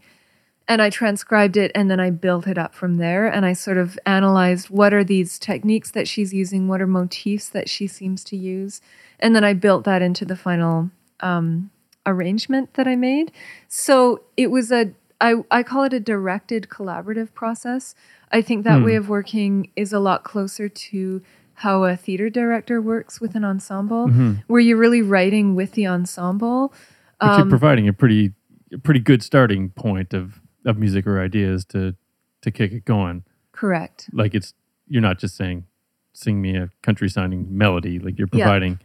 [0.67, 3.27] and I transcribed it and then I built it up from there.
[3.27, 7.49] And I sort of analyzed what are these techniques that she's using, what are motifs
[7.49, 8.81] that she seems to use.
[9.19, 10.89] And then I built that into the final
[11.19, 11.69] um,
[12.05, 13.31] arrangement that I made.
[13.67, 14.91] So it was a
[15.21, 17.95] I, I call it a directed collaborative process.
[18.33, 18.83] I think that Hmm.
[18.85, 21.21] way of working is a lot closer to
[21.53, 24.43] how a theater director works with an ensemble, Mhm.
[24.47, 26.73] where you're really writing with the ensemble.
[27.21, 28.33] But Um, you're providing a pretty
[28.73, 31.95] a pretty good starting point of of music or ideas to
[32.41, 33.23] to kick it going.
[33.51, 34.09] Correct.
[34.13, 34.53] Like it's
[34.87, 35.65] you're not just saying
[36.13, 37.99] sing me a country sounding melody.
[37.99, 38.45] Like you're Yeah.
[38.45, 38.79] providing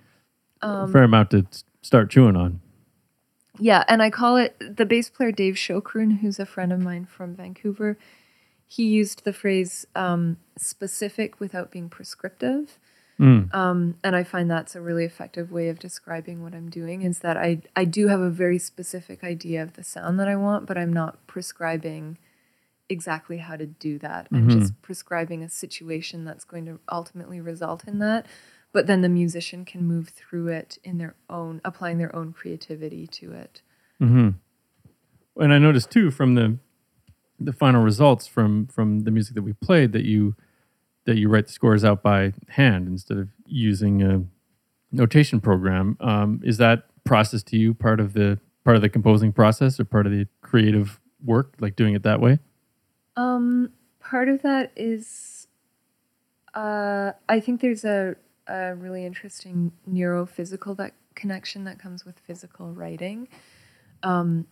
[0.62, 1.46] a Um, fair amount to
[1.82, 2.60] start chewing on.
[3.58, 7.04] Yeah, and I call it the bass player Dave Chokroun, who's a friend of mine
[7.06, 7.98] from Vancouver.
[8.66, 12.78] He used the phrase um, specific without being prescriptive.
[13.20, 13.54] Mm.
[13.54, 17.18] Um, and I find that's a really effective way of describing what I'm doing is
[17.18, 20.66] that I, I do have a very specific idea of the sound that I want,
[20.66, 22.16] but I'm not prescribing
[22.88, 24.26] exactly how to do that.
[24.32, 24.60] I'm Mhm.
[24.60, 28.26] just prescribing a situation that's going to ultimately result in that.
[28.72, 33.06] But then the musician can move through it in their own, applying their own creativity
[33.08, 33.62] to it.
[33.98, 34.30] hmm
[35.36, 36.58] And I noticed too from the
[37.38, 40.34] the final results from from the music that we played that you
[41.10, 44.22] that you write the scores out by hand instead of using a
[44.92, 45.96] notation program.
[45.98, 49.84] Um, is that process to you part of the part of the composing process or
[49.84, 52.38] part of the creative work, like doing it that way?
[53.16, 55.48] Um, part of that is,
[56.54, 58.14] uh, I think there's a,
[58.46, 63.26] a really interesting neurophysical that connection that comes with physical writing,
[64.04, 64.46] um,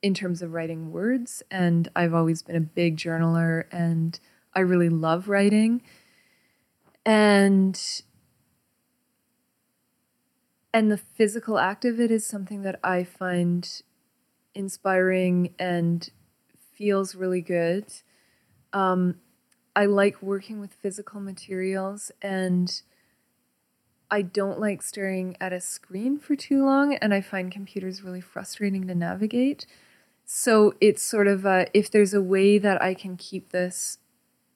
[0.00, 1.42] in terms of writing words.
[1.50, 4.18] And I've always been a big journaler, and
[4.58, 5.82] I really love writing.
[7.06, 7.80] And
[10.74, 13.82] and the physical act of it is something that I find
[14.56, 16.10] inspiring and
[16.72, 17.84] feels really good.
[18.72, 19.20] Um,
[19.76, 22.82] I like working with physical materials and
[24.10, 28.22] I don't like staring at a screen for too long, and I find computers really
[28.22, 29.66] frustrating to navigate.
[30.24, 33.98] So it's sort of a, if there's a way that I can keep this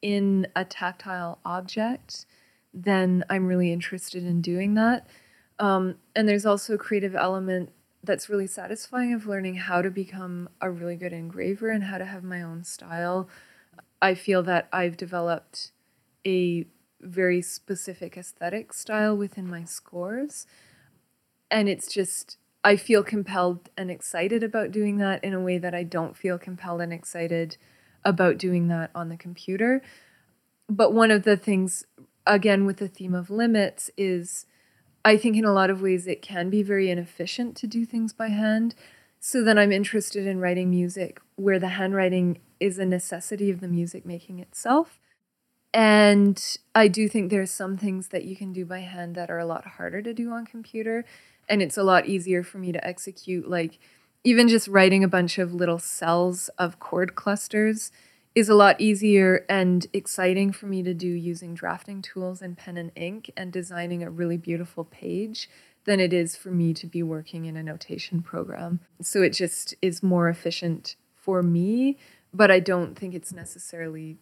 [0.03, 2.27] in a tactile object,
[2.75, 5.07] then I'm really interested in doing that.
[5.59, 7.71] Um, and there's also a creative element
[8.03, 12.05] that's really satisfying of learning how to become a really good engraver and how to
[12.05, 13.29] have my own style.
[14.01, 15.71] I feel that I've developed
[16.27, 16.67] a
[17.01, 20.47] very specific aesthetic style within my scores.
[21.51, 25.75] And it's just, I feel compelled and excited about doing that in a way that
[25.75, 27.57] I don't feel compelled and excited
[28.05, 29.83] about doing that on the computer.
[30.69, 31.85] But one of the things,
[32.27, 34.47] again, with the theme of limits, is
[35.05, 38.13] I think in a lot of ways it can be very inefficient to do things
[38.13, 38.75] by hand.
[39.21, 43.69] So then I'm interested in writing music where the handwriting is a necessity of the
[43.69, 45.01] music making itself.
[45.75, 46.43] And
[46.75, 49.47] I do think there's some things that you can do by hand that are a
[49.47, 51.05] lot harder to do on computer.
[51.49, 53.49] And it's a lot easier for me to execute.
[53.49, 53.79] Like,
[54.25, 57.91] even just writing a bunch of little cells of chord clusters
[58.35, 62.77] is a lot easier and exciting for me to do using drafting tools and pen
[62.77, 65.51] and ink and designing a really beautiful page
[65.85, 68.81] than it is for me to be working in a notation program.
[69.03, 71.99] So it just is more efficient for me,
[72.33, 74.19] but I don't think it's necessarily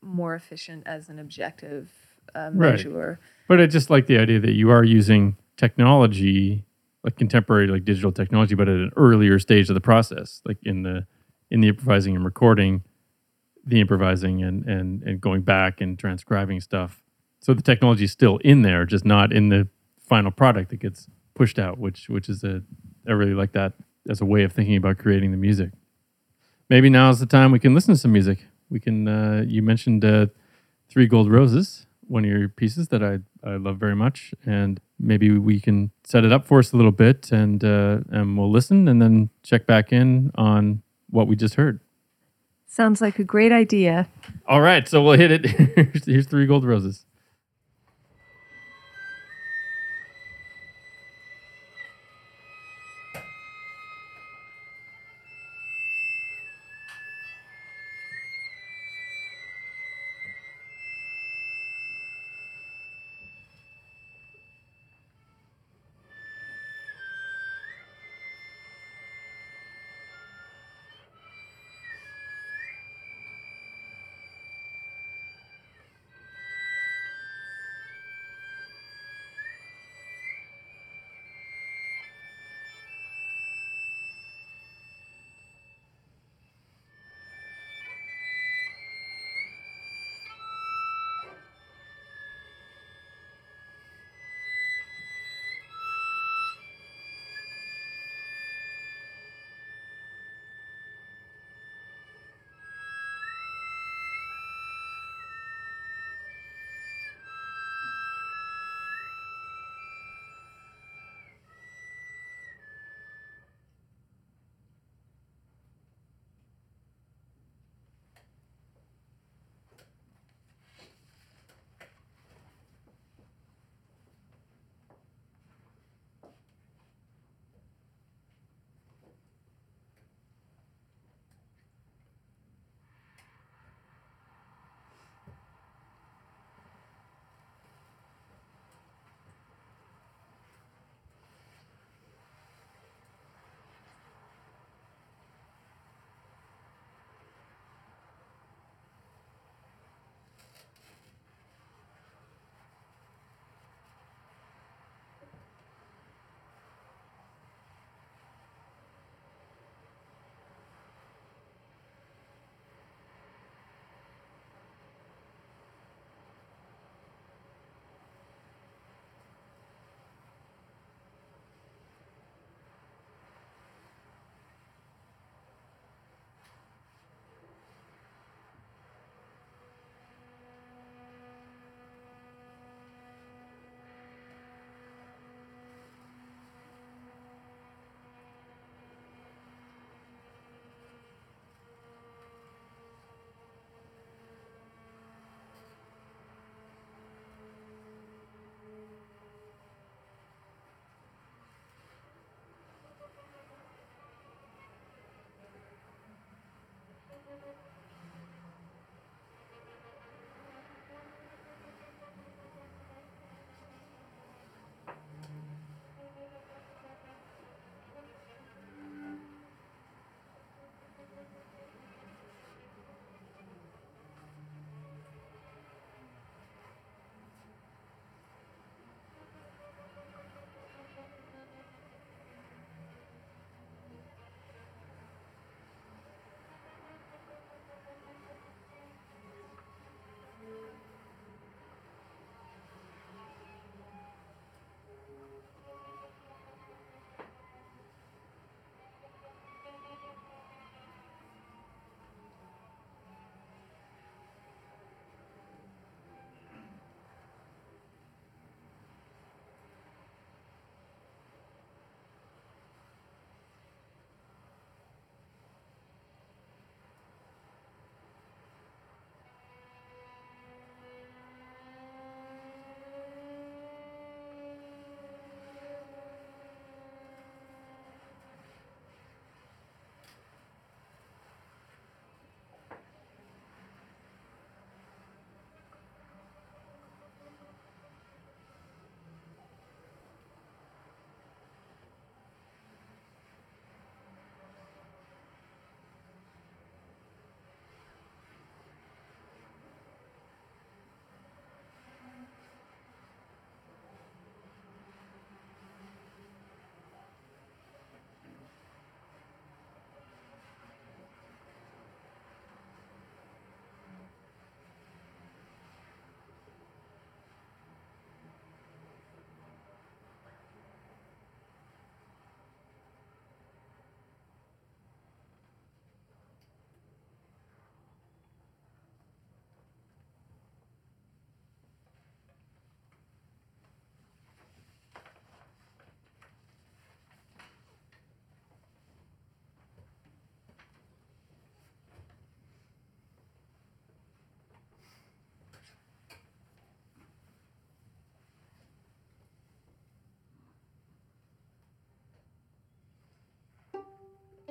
[0.00, 1.90] more efficient as an objective
[2.34, 2.72] uh, Right.
[2.72, 3.20] measure.
[3.48, 6.64] But I just like the idea that you are using technology,
[7.04, 10.82] like contemporary, like digital technology, but at an earlier stage of the process, like in
[10.82, 11.06] the
[11.50, 12.82] in the improvising and recording.
[13.64, 17.02] the improvising and and and going back and transcribing stuff.
[17.40, 19.68] So the technology is still in there, just not in the
[20.08, 21.78] final product that gets pushed out.
[21.78, 22.62] Which which is a
[23.08, 23.74] I really like that
[24.08, 25.70] as a way of thinking about creating the music.
[26.68, 28.38] Maybe now is the time we can listen to some music.
[28.70, 29.06] We can.
[29.08, 30.26] Uh, you mentioned uh,
[30.88, 35.30] Three Gold Roses, one of your pieces that I I love very much, and maybe
[35.38, 38.88] we can set it up for us a little bit, and uh, and we'll listen,
[38.88, 41.80] and then check back in on what we just heard.
[42.66, 44.08] Sounds like a great idea.
[44.46, 45.46] All right, so we'll hit it.
[45.76, 47.04] here's, here's Three Gold Roses.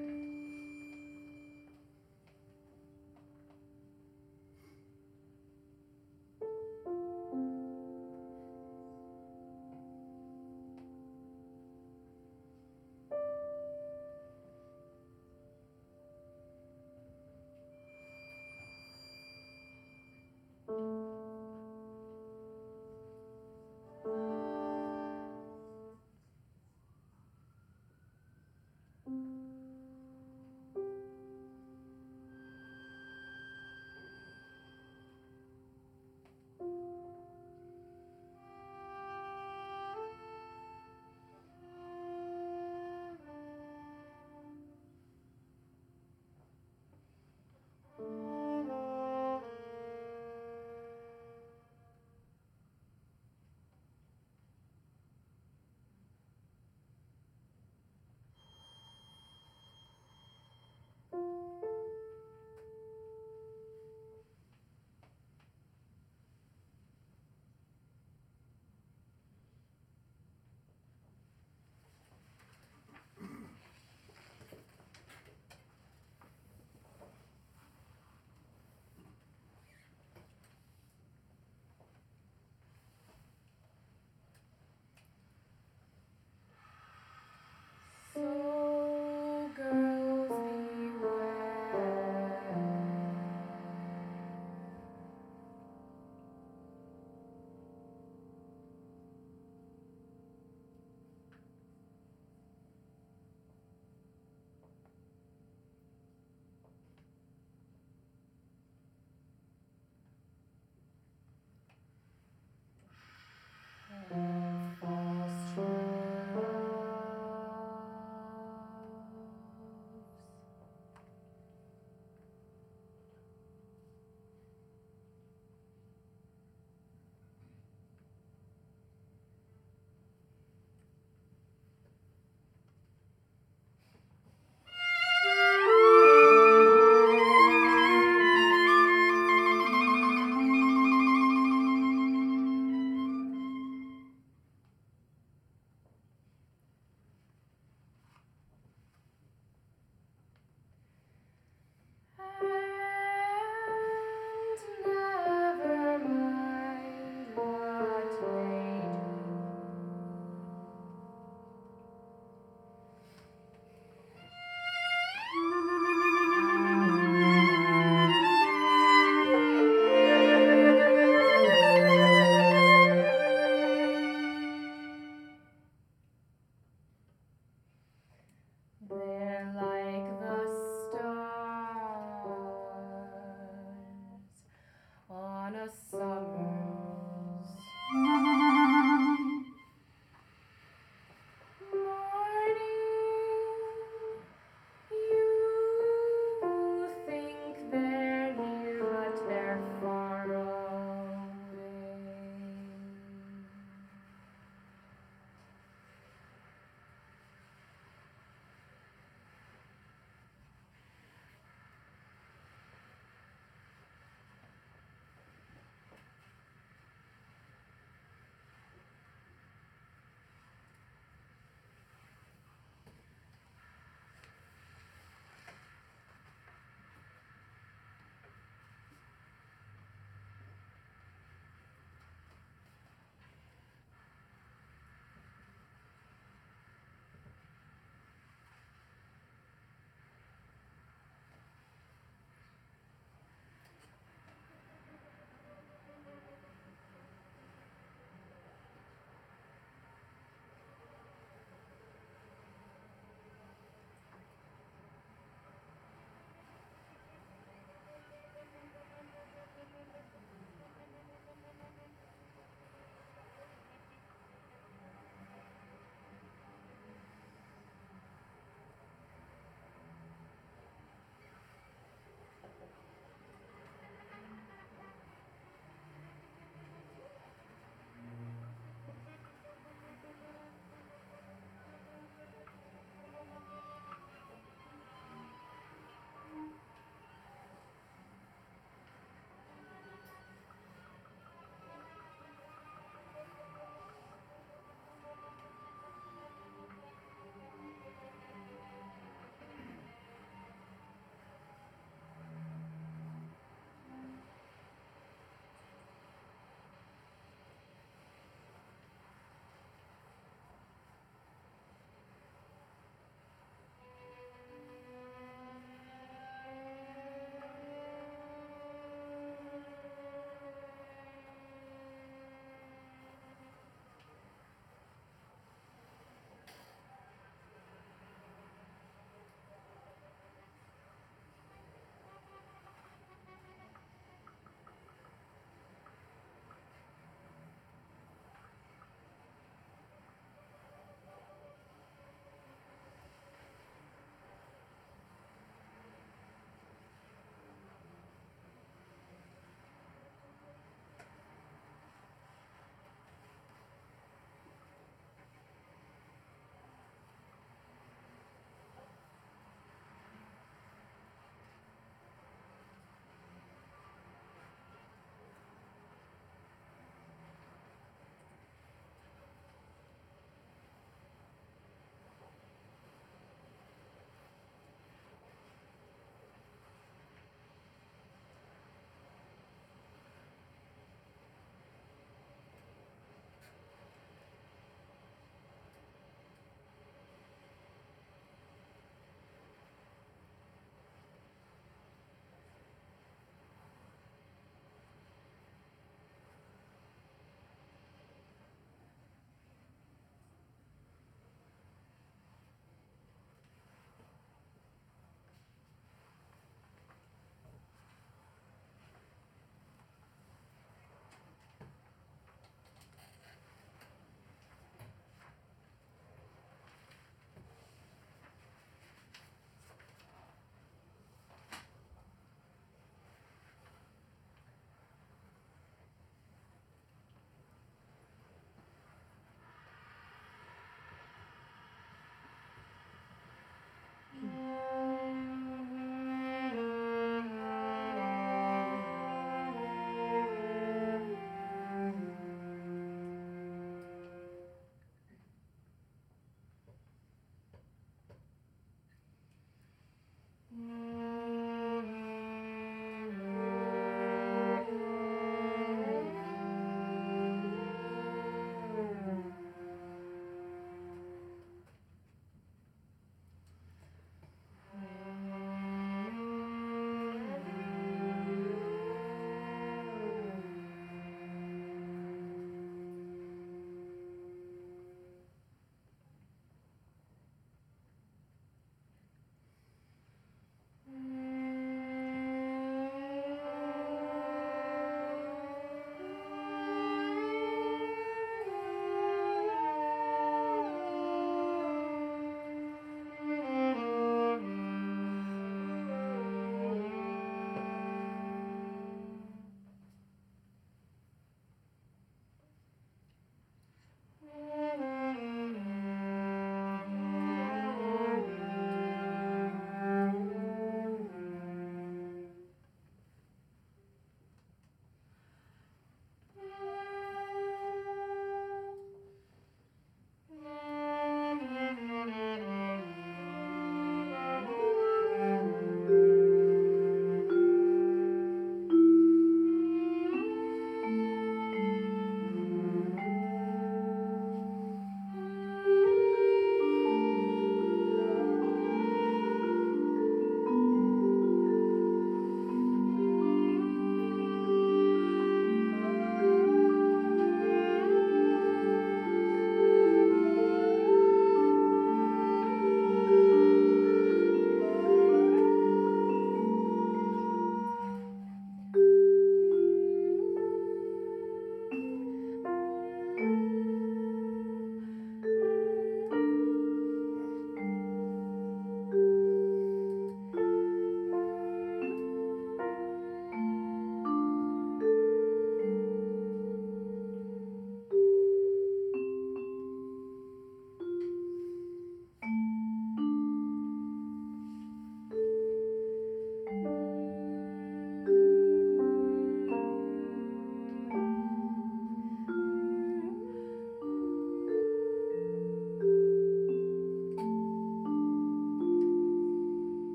[0.00, 0.39] Bye.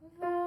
[0.00, 0.36] The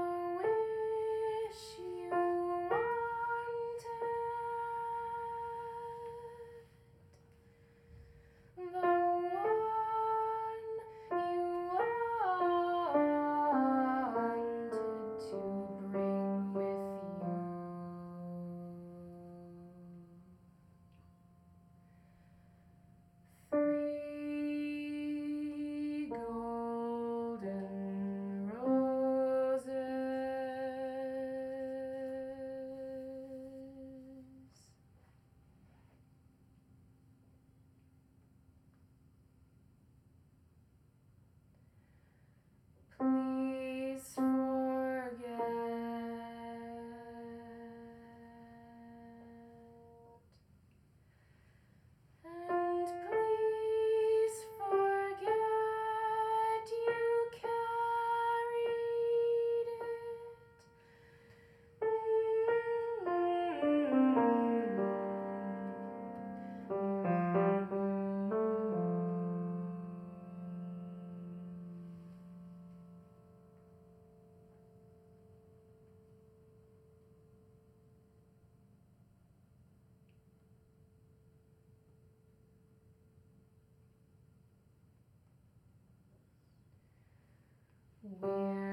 [88.04, 88.73] We're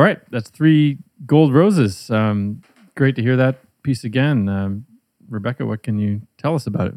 [0.00, 0.96] All right, that's three
[1.26, 2.10] gold roses.
[2.10, 2.62] Um,
[2.94, 4.48] great to hear that piece again.
[4.48, 4.86] Um,
[5.28, 6.94] Rebecca, what can you tell us about it?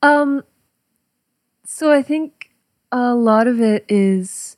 [0.00, 0.44] Um,
[1.62, 2.52] so I think
[2.90, 4.56] a lot of it is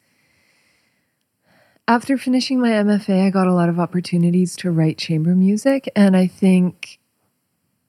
[1.88, 6.16] after finishing my MFA, I got a lot of opportunities to write chamber music, and
[6.16, 7.00] I think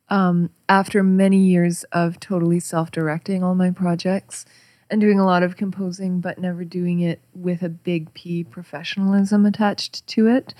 [0.10, 4.46] um, after many years of totally self-directing all my projects
[4.92, 9.46] and doing a lot of composing, but never doing it with a big P professionalism
[9.46, 10.54] attached to it.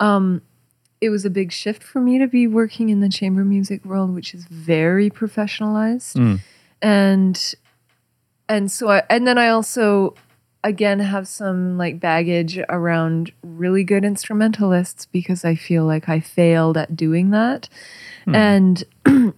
[0.00, 0.42] Um,
[1.00, 4.14] it was a big shift for me to be working in the chamber music world,
[4.14, 6.40] which is very professionalized Mm.
[6.80, 7.54] and
[8.48, 10.14] and so I, and then I also
[10.64, 16.76] again have some like baggage around really good instrumentalists because I feel like I failed
[16.76, 17.68] at doing that
[18.26, 18.84] and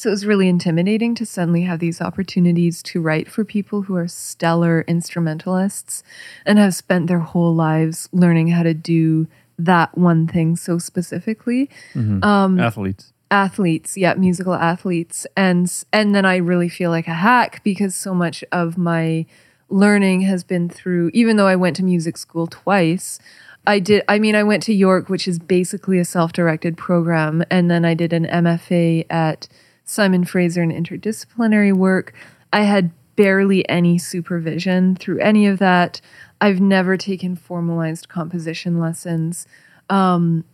[0.00, 3.94] so it was really intimidating to suddenly have these opportunities to write for people who
[3.96, 6.02] are stellar instrumentalists
[6.46, 9.26] and have spent their whole lives learning how to do
[9.58, 12.24] that one thing so specifically Mhm.
[12.24, 13.12] um, Athletes.
[13.30, 18.14] athletes, yeah, musical athletes, and and then I really feel like a hack because so
[18.14, 19.26] much of my
[19.68, 21.10] learning has been through.
[21.12, 23.18] Even though I went to music school twice,
[23.66, 24.02] I did.
[24.08, 27.92] I mean, I went to York, which is basically a self-directed program, and then I
[27.92, 29.46] did an MFA at
[29.90, 32.12] Simon Fraser and interdisciplinary work.
[32.52, 36.00] I had barely any supervision through any of that.
[36.40, 39.48] I've never taken formalized composition lessons.
[39.88, 40.44] Um,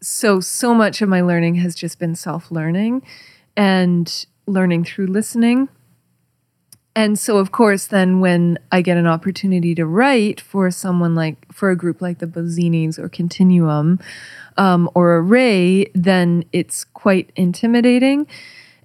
[0.00, 3.02] so, so much of my learning has just been self learning
[3.56, 5.68] and learning through listening.
[6.94, 11.52] And so, of course, then when I get an opportunity to write for someone like,
[11.52, 13.98] for a group like the Bozzinis or Continuum
[14.56, 18.28] um, or Array, then it's quite intimidating.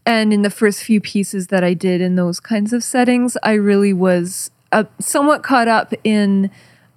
[0.05, 3.53] And in the first few pieces that I did in those kinds of settings, I
[3.53, 6.49] really was uh, somewhat caught up in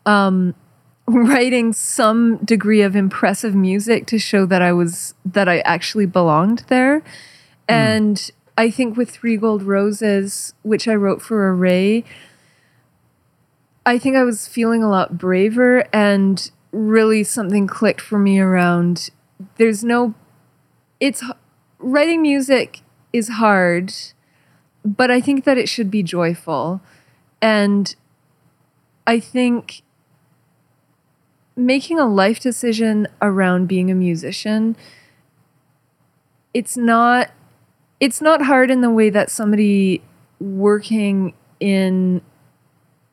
[0.07, 0.55] um,
[1.07, 6.65] writing some degree of impressive music to show that I was that I actually belonged
[6.69, 7.01] there.
[7.01, 7.05] Mm.
[7.69, 12.05] And I think with Three Gold Roses, which I wrote for Array,
[13.85, 19.11] I think I was feeling a lot braver and really something clicked for me around
[19.57, 20.15] there's no
[21.01, 21.23] it's
[21.79, 22.81] writing music
[23.15, 23.95] is hard,
[24.85, 26.83] but I think that it should be joyful.
[27.41, 27.95] And
[29.07, 29.83] I think
[31.57, 34.77] making a life decision around being a musician
[36.53, 37.31] it's not
[38.01, 40.03] it's not hard in the way that somebody
[40.41, 42.21] working in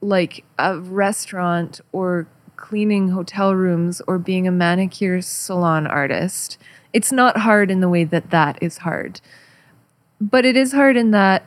[0.01, 6.57] like a restaurant or cleaning hotel rooms or being a manicure salon artist
[6.93, 9.21] it's not hard in the way that that is hard
[10.21, 11.43] but it is hard in that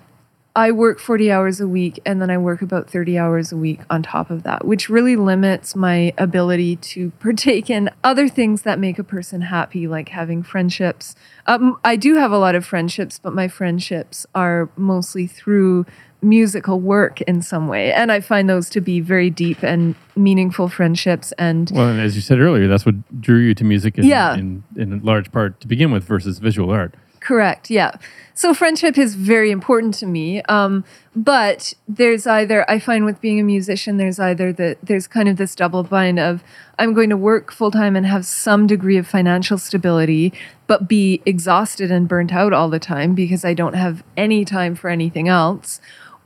[0.57, 3.81] I work 40 hours a week and then I work about 30 hours a week
[3.91, 8.79] on top of that, which really limits my ability to partake in other things that
[8.79, 11.17] make a person happy, like having friendships.
[11.47, 15.87] Um, I do have a lot of friendships, but my friendships are mostly through
[16.23, 17.93] musical work in some way.
[17.93, 21.33] And I find those to be very deep and meaningful friendships.
[21.33, 24.35] And well, and as you said earlier, that's what drew you to music in, yeah.
[24.35, 26.95] in, in large part to begin with versus visual art.
[27.25, 27.71] Correct.
[27.71, 27.97] Yeah.
[28.35, 30.43] So friendship is very important to me.
[30.43, 30.85] Um,
[31.17, 35.39] but there's either I find with being a musician, there's either the there's kind of
[35.39, 36.45] this double bind of
[36.79, 40.35] I'm going to work full time and have some degree of financial stability,
[40.67, 44.75] but be exhausted and burnt out all the time because I don't have any time
[44.75, 45.81] for anything else.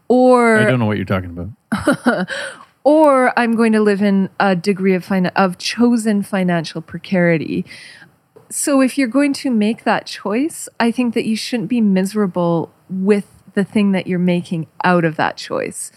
[0.08, 2.28] Or I don't know what you're talking about.
[2.82, 7.64] or I'm going to live in a degree of fin- of chosen financial precarity
[8.50, 12.72] so if you're going to make that choice, I think that you shouldn't be miserable
[12.88, 15.90] with the thing that you're making out of that choice.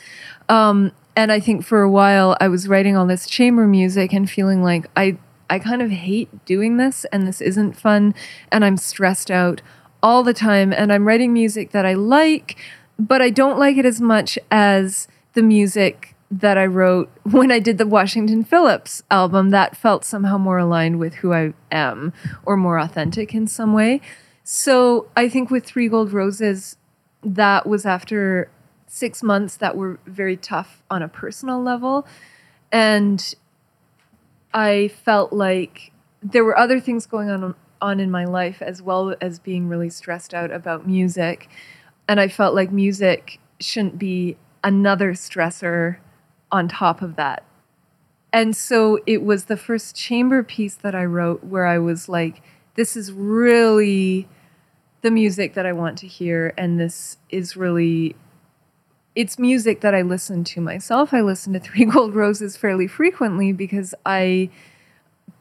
[0.49, 4.29] Um, and I think for a while I was writing all this chamber music and
[4.29, 5.17] feeling like I
[5.49, 8.15] I kind of hate doing this and this isn't fun
[8.53, 9.61] and I'm stressed out
[10.01, 12.57] all the time and I'm writing music that I like,
[12.97, 17.59] but I don't like it as much as the music that I wrote when I
[17.59, 22.13] did the Washington Phillips album that felt somehow more aligned with who I am
[22.45, 23.99] or more authentic in some way.
[24.43, 26.77] So I think with Three Gold Roses,
[27.21, 28.49] that was after
[28.87, 32.07] six months that were very tough on a personal level.
[32.71, 33.33] And
[34.53, 35.91] I felt like
[36.23, 39.89] there were other things going on on in my life as well as being really
[39.89, 41.49] stressed out about music.
[42.07, 45.97] And I felt like music shouldn't be another stressor
[46.51, 47.43] on top of that.
[48.33, 52.41] And so it was the first chamber piece that I wrote where I was like,
[52.75, 54.27] this is really
[55.01, 56.53] the music that I want to hear.
[56.57, 58.15] And this is really,
[59.15, 61.13] it's music that I listen to myself.
[61.13, 64.49] I listen to Three Gold Roses fairly frequently because I,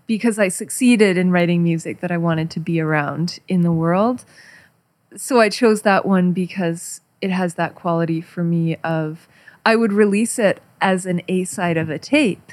[0.06, 4.24] because I succeeded in writing music that I wanted to be around in the world.
[5.16, 9.28] So I chose that one because it has that quality for me of
[9.64, 12.52] I would release it as an A side of a tape,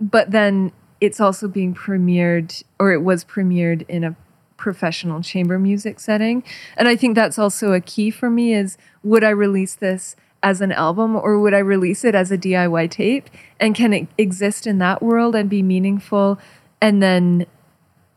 [0.00, 4.16] but then it's also being premiered, or it was premiered in a
[4.56, 6.42] professional chamber music setting.
[6.76, 10.60] And I think that's also a key for me is would I release this as
[10.60, 13.30] an album or would I release it as a DIY tape?
[13.58, 16.38] And can it exist in that world and be meaningful?
[16.80, 17.46] And then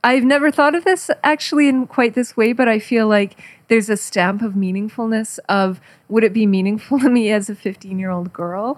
[0.04, 3.90] I've never thought of this actually in quite this way, but I feel like there's
[3.90, 5.80] a stamp of meaningfulness of
[6.10, 8.78] would it be meaningful to me as a 15 year old girl?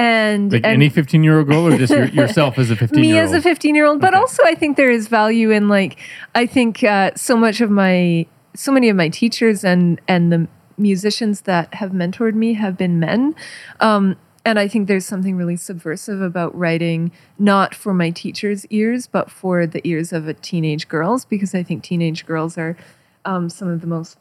[0.00, 3.04] And, like and any 15 year old girl or just your, yourself as a 15
[3.04, 3.30] year old?
[3.30, 4.20] me as a 15 year old but okay.
[4.20, 5.98] also i think there is value in like
[6.34, 10.48] i think uh, so much of my so many of my teachers and and the
[10.78, 13.34] musicians that have mentored me have been men
[13.80, 19.06] um, and I think there's something really subversive about writing not for my teacher's ears,
[19.06, 22.76] but for the ears of a teenage girls, because I think teenage girls are
[23.24, 24.16] um, some of the most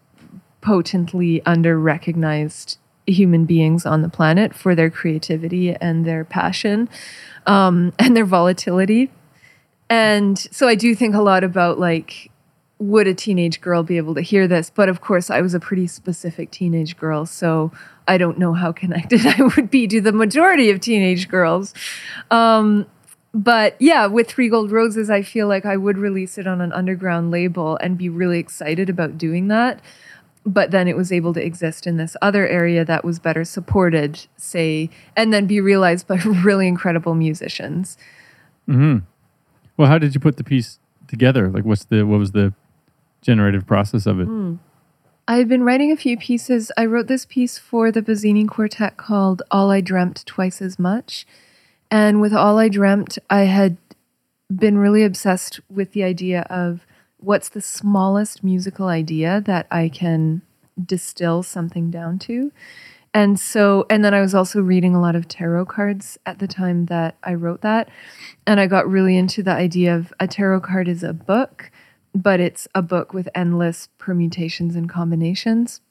[0.62, 2.78] potently under recognized
[3.12, 6.90] human beings on the planet for their creativity and their passion
[7.46, 9.12] um, and their volatility.
[9.90, 12.32] And so I do think a lot about like,
[12.78, 14.70] would a teenage girl be able to hear this?
[14.70, 17.72] But of course, I was a pretty specific teenage girl, so
[18.08, 21.74] I don't know how connected I would be to the majority of teenage girls.
[22.32, 22.86] Um,
[23.34, 26.74] but yeah, with Three Gold Roses, I feel like I would release it on an
[26.74, 29.82] underground label and be really excited about doing that.
[30.46, 34.26] But then it was able to exist in this other area that was better supported,
[34.38, 37.98] say, and then be realized by really incredible musicians.
[38.68, 39.00] Mm-hmm.
[39.78, 41.50] Well, how did you put the piece together?
[41.50, 42.54] Like, what's the what was the
[43.22, 44.28] generative process of it?
[44.28, 44.60] Mm.
[45.28, 46.72] I had been writing a few pieces.
[46.76, 51.28] I wrote this piece for the Bozzini Quartet called "All I Dreamt Twice as Much."
[51.92, 53.78] And with All I Dreamt, I had
[54.54, 56.86] been really obsessed with the idea of
[57.20, 60.42] what's the smallest musical idea that I can
[60.84, 62.52] distill something down to.
[63.14, 66.48] And so, and then I was also reading a lot of tarot cards at the
[66.48, 67.90] time that I wrote that.
[68.46, 71.72] And I got really into the idea of a tarot card is a book,
[72.14, 75.82] but it's a book with endless permutations and combinations.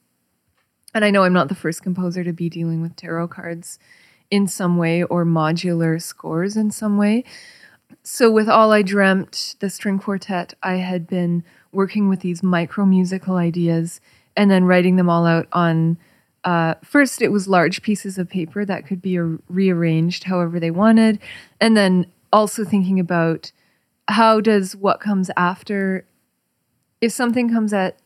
[0.94, 3.78] And I know I'm not the first composer to be dealing with tarot cards
[4.30, 7.24] in some way or modular scores in some way.
[8.02, 12.84] So, with All I Dreamt, the string quartet, I had been working with these micro
[12.86, 14.00] musical ideas
[14.36, 15.98] and then writing them all out on.
[16.44, 21.18] Uh, first, it was large pieces of paper that could be rearranged however they wanted.
[21.60, 23.52] And then also thinking about
[24.06, 26.06] how does what comes after,
[27.00, 27.98] if something comes at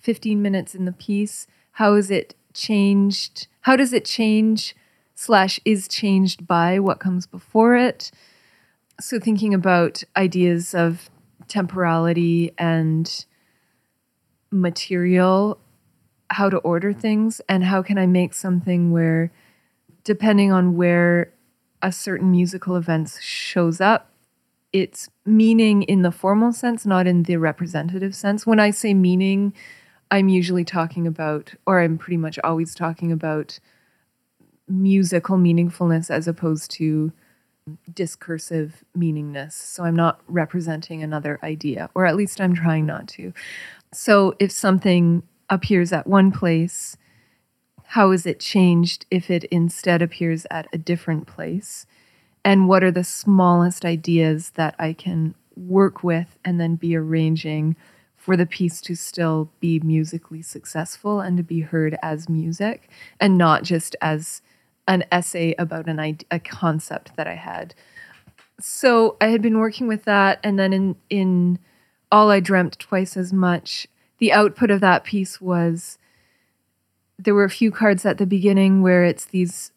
[0.00, 3.46] 15 minutes in the piece, how is it changed?
[3.62, 4.74] How does it change
[5.18, 8.12] slash is changed by what comes before it.
[9.00, 11.08] So thinking about ideas of
[11.46, 13.24] temporality and
[14.50, 15.60] material,
[16.30, 19.30] how to order things, and how can I make something where,
[20.02, 21.32] depending on where
[21.80, 24.12] a certain musical event shows up,
[24.72, 28.46] it's meaning in the formal sense, not in the representative sense.
[28.46, 29.54] When I say meaning,
[30.10, 33.60] I'm usually talking about, or I'm pretty much always talking about
[34.66, 37.12] musical meaningfulness as opposed to
[37.92, 39.52] discursive meaningness.
[39.52, 43.32] So I'm not representing another idea, or at least I'm trying not to.
[43.92, 46.96] So if something appears at one place,
[47.84, 51.86] how is it changed if it instead appears at a different place?
[52.44, 57.76] And what are the smallest ideas that I can work with and then be arranging
[58.16, 62.90] for the piece to still be musically successful and to be heard as music
[63.20, 64.42] and not just as
[64.88, 67.74] an essay about an idea, a concept that I had.
[68.58, 71.58] So I had been working with that, and then in in
[72.10, 73.86] all I dreamt twice as much.
[74.18, 75.98] The output of that piece was
[77.18, 79.70] there were a few cards at the beginning where it's these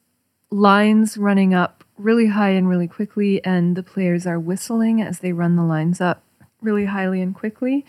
[0.49, 5.33] lines running up really high and really quickly, and the players are whistling as they
[5.33, 6.23] run the lines up
[6.61, 7.85] really highly and quickly.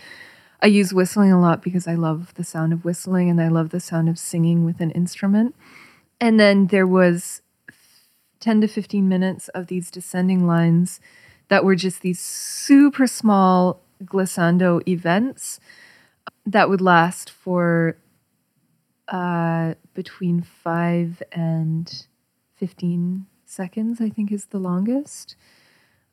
[0.61, 3.71] I use whistling a lot because I love the sound of whistling and I love
[3.71, 5.55] the sound of singing with an instrument.
[6.21, 7.43] And then there was
[8.41, 11.01] 10 to 15 minutes of these descending lines
[11.49, 15.61] that were just these super small glissando events
[16.47, 17.97] that would last for
[19.09, 22.07] uh, between five and
[22.57, 25.37] 15 seconds, I think is the longest.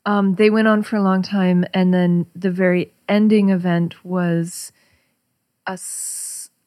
[0.06, 4.72] Um, they went on for a long time, and then the very ending event was
[5.66, 5.78] a,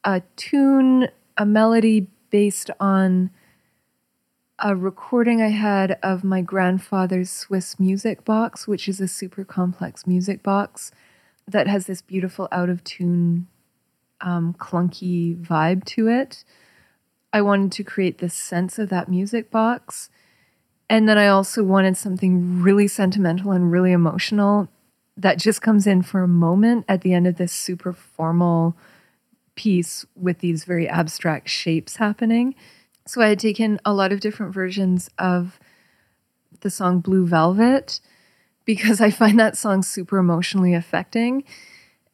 [0.04, 1.08] a tune,
[1.38, 3.30] a melody based on
[4.58, 10.08] a recording I had of my grandfather's Swiss music box, which is a super complex
[10.08, 10.92] music box
[11.48, 13.46] that has this beautiful out of tune,
[14.20, 16.44] um, clunky vibe to it.
[17.32, 20.10] I wanted to create this sense of that music box.
[20.90, 24.70] And then I also wanted something really sentimental and really emotional
[25.16, 28.76] that just comes in for a moment at the end of this super formal
[29.56, 32.56] piece with these very abstract shapes happening.
[33.06, 35.60] So I had taken a lot of different versions of
[36.62, 38.00] the song Blue Velvet
[38.66, 41.44] because I find that song super emotionally affecting.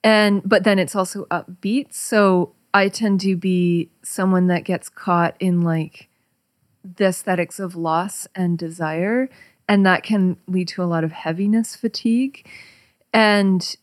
[0.03, 1.93] And but then it's also upbeat.
[1.93, 6.09] So I tend to be someone that gets caught in like
[6.83, 9.29] the aesthetics of loss and desire.
[9.67, 12.47] And that can lead to a lot of heaviness fatigue.
[13.13, 13.75] And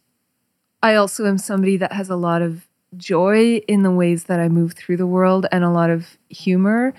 [0.83, 2.67] I also am somebody that has a lot of
[2.99, 6.95] joy in the ways that I move through the world and a lot of humor.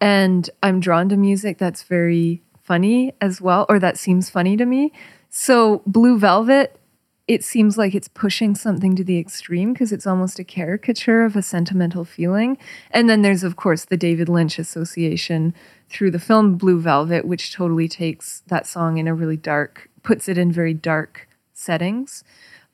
[0.00, 4.66] And I'm drawn to music that's very funny as well, or that seems funny to
[4.66, 4.92] me.
[5.30, 6.78] So, Blue Velvet
[7.26, 11.36] it seems like it's pushing something to the extreme because it's almost a caricature of
[11.36, 12.58] a sentimental feeling.
[12.90, 15.54] And then there's, of course, the David Lynch association
[15.88, 20.28] through the film Blue Velvet, which totally takes that song in a really dark, puts
[20.28, 22.24] it in very dark settings.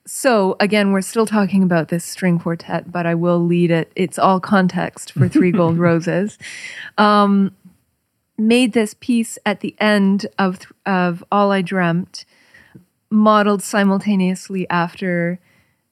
[0.07, 3.93] So again, we're still talking about this string quartet, but I will lead it.
[3.95, 6.39] It's all context for Three Gold Roses.
[6.99, 7.55] Um,
[8.41, 12.25] made this piece at the end of of All I Dreamt
[13.11, 15.39] modeled simultaneously after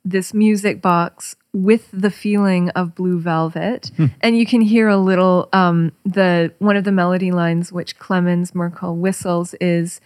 [0.05, 4.06] this music box with the feeling of blue velvet hmm.
[4.20, 8.55] and you can hear a little um, the one of the melody lines which clemens
[8.55, 10.01] merkel whistles is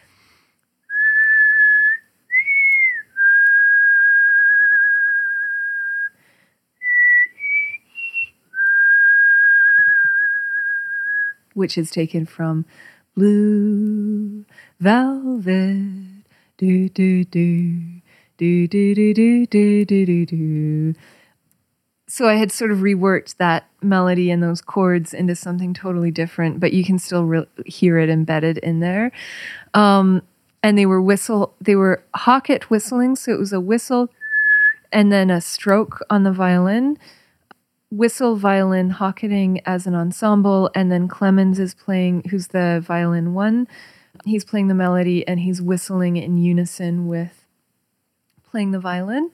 [11.54, 12.64] which is taken from
[13.14, 14.44] Blue
[14.80, 16.24] Velvet.
[16.56, 18.02] Do, do, do.
[18.38, 20.94] Do, do, do, do, do, do, do, do.
[22.08, 26.60] So I had sort of reworked that melody and those chords into something totally different,
[26.60, 29.12] but you can still re- hear it embedded in there.
[29.74, 30.22] Um,
[30.62, 34.10] and they were whistle, they were hocket whistling, so it was a whistle
[34.92, 36.98] and then a stroke on the violin
[37.92, 43.66] whistle violin hocketting as an ensemble and then clemens is playing who's the violin one
[44.24, 47.46] he's playing the melody and he's whistling in unison with
[48.50, 49.30] playing the violin.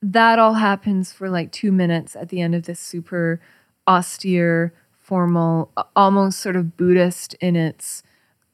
[0.00, 3.40] That all happens for like two minutes at the end of this super
[3.86, 8.02] austere, formal, almost sort of Buddhist in its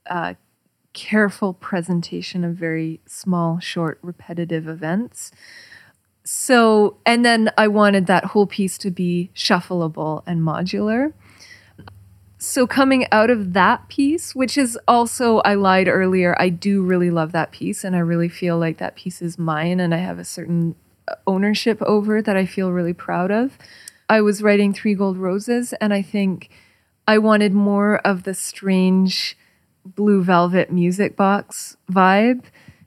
[0.09, 0.35] uh,
[0.93, 5.33] careful presentation of very small, short, repetitive events.
[6.25, 11.13] So, and then I wanted that whole piece to be shuffleable and modular.
[12.39, 17.11] So coming out of that piece which is also i lied earlier i do really
[17.11, 20.19] love that piece and i really feel like that piece is mine and i have
[20.19, 20.75] a certain
[21.09, 23.57] uh, ownership over it that i feel really proud of.
[24.11, 26.51] I was writing three gold roses and i think
[27.09, 29.39] i wanted more of the strange
[29.87, 32.43] blue velvet music box vibe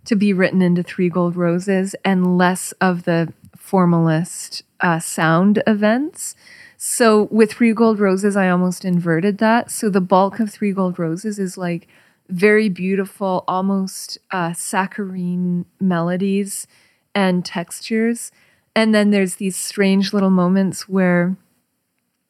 [0.07, 6.35] to be written into three gold roses and less of the formalist uh, sound events
[6.77, 9.71] so with Three Gold Roses, I almost inverted that.
[9.71, 11.87] So the bulk of Three Gold Roses is like
[12.29, 16.67] very beautiful, almost uh, saccharine melodies
[17.15, 18.31] and textures.
[18.75, 21.35] And then there's these strange little moments where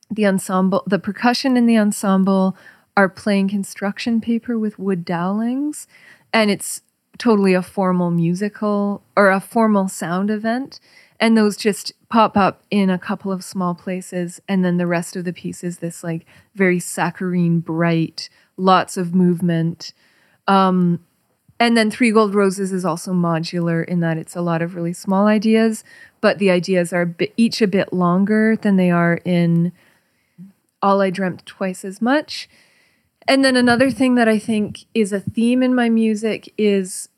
[0.09, 2.55] the ensemble, the percussion in the ensemble
[2.95, 5.87] are playing construction paper with wood dowlings.
[6.31, 6.81] And it's
[7.17, 10.79] totally a formal musical or a formal sound event.
[11.19, 14.39] And those just pop up in a couple of small places.
[14.47, 16.25] And then the rest of the piece is this like
[16.55, 19.93] very saccharine bright lots of movement.
[20.47, 20.99] Um,
[21.59, 24.93] and then three gold roses is also modular in that it's a lot of really
[24.93, 25.83] small ideas
[26.21, 29.71] but the ideas are each a bit longer than they are in
[30.81, 32.47] all i dreamt twice as much
[33.27, 37.09] and then another thing that i think is a theme in my music is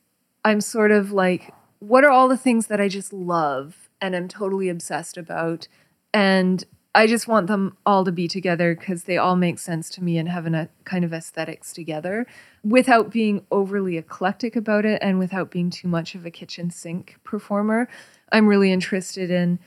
[0.43, 4.27] i'm sort of like what are all the things that i just love and I'm
[4.27, 5.67] totally obsessed about.
[6.13, 6.63] And
[6.95, 10.17] I just want them all to be together because they all make sense to me
[10.17, 12.25] and have a kind of aesthetics together
[12.63, 17.17] without being overly eclectic about it and without being too much of a kitchen sink
[17.23, 17.87] performer.
[18.31, 19.59] I'm really interested in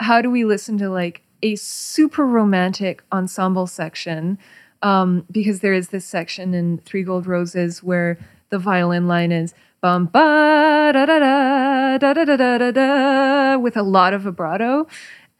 [0.00, 4.38] how do we listen to like a super romantic ensemble section
[4.84, 8.18] um, because there is this section in Three Gold Roses where
[8.50, 13.58] the violin line is bum ba da da da da da da da da da
[13.58, 14.86] with a lot of vibrato,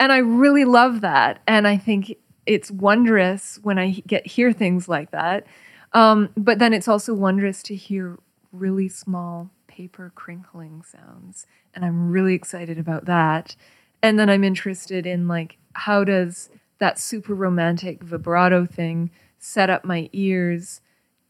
[0.01, 1.41] and I really love that.
[1.47, 2.17] And I think
[2.47, 5.47] it's wondrous when I get hear things like that.
[5.93, 8.19] Um, but then it's also wondrous to hear
[8.51, 13.57] really small paper crinkling sounds, and I'm really excited about that.
[14.03, 16.49] And then I'm interested in like how does
[16.79, 19.11] that super romantic vibrato thing
[19.45, 20.81] set up my ears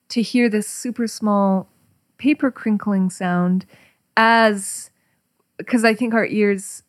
[0.09, 1.69] to hear this super small
[2.16, 3.66] paper crinkling sound
[4.16, 4.91] as
[5.57, 6.85] because I think our ears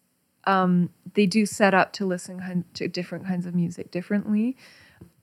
[0.45, 4.55] um, they do set up to listen to different kinds of music differently.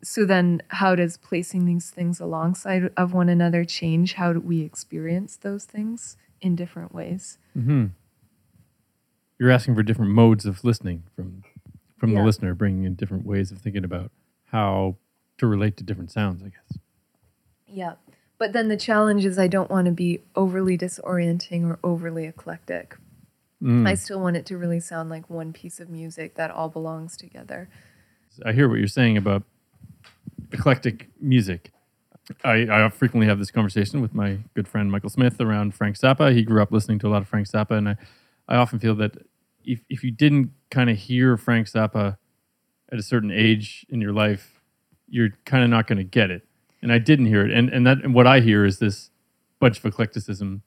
[0.03, 4.63] So then, how does placing these things alongside of one another change how do we
[4.63, 7.39] experience those things in different ways?
[7.57, 7.87] Mm-hmm.
[9.39, 11.45] You're asking for different modes of listening from
[11.97, 12.19] from yeah.
[12.19, 14.11] the listener, bringing in different ways of thinking about
[14.47, 14.97] how
[15.39, 16.43] to relate to different sounds.
[16.43, 16.79] I guess.
[17.67, 17.95] Yeah.
[18.39, 22.97] But then the challenge is I don't want to be overly disorienting or overly eclectic.
[23.63, 23.87] Mm.
[23.87, 27.17] I still want it to really sound like one piece of music that all belongs
[27.17, 27.69] together.
[28.45, 29.45] I hear what you're saying about
[30.51, 31.71] eclectic music.
[32.45, 36.35] I, I frequently have this conversation with my good friend Michael Smith around Frank Zappa.
[36.35, 37.97] He grew up listening to a lot of Frank Zappa, and I,
[38.49, 39.17] I often feel that
[39.65, 42.17] if if you didn't kind of hear Frank Zappa
[42.91, 44.62] at a certain age in your life,
[45.13, 46.43] you're kind of not going to get it.
[46.83, 49.11] And I didn't hear it, and and that and what I hear is this
[49.61, 50.63] bunch of eclecticism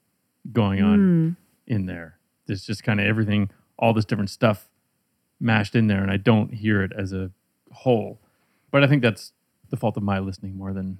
[0.53, 1.35] going on Mm.
[1.67, 2.17] in there.
[2.45, 4.69] There's just kind of everything, all this different stuff
[5.41, 7.31] mashed in there, and I don't hear it as a
[7.73, 8.19] whole.
[8.71, 9.33] But I think that's
[9.71, 10.99] the fault of my listening more than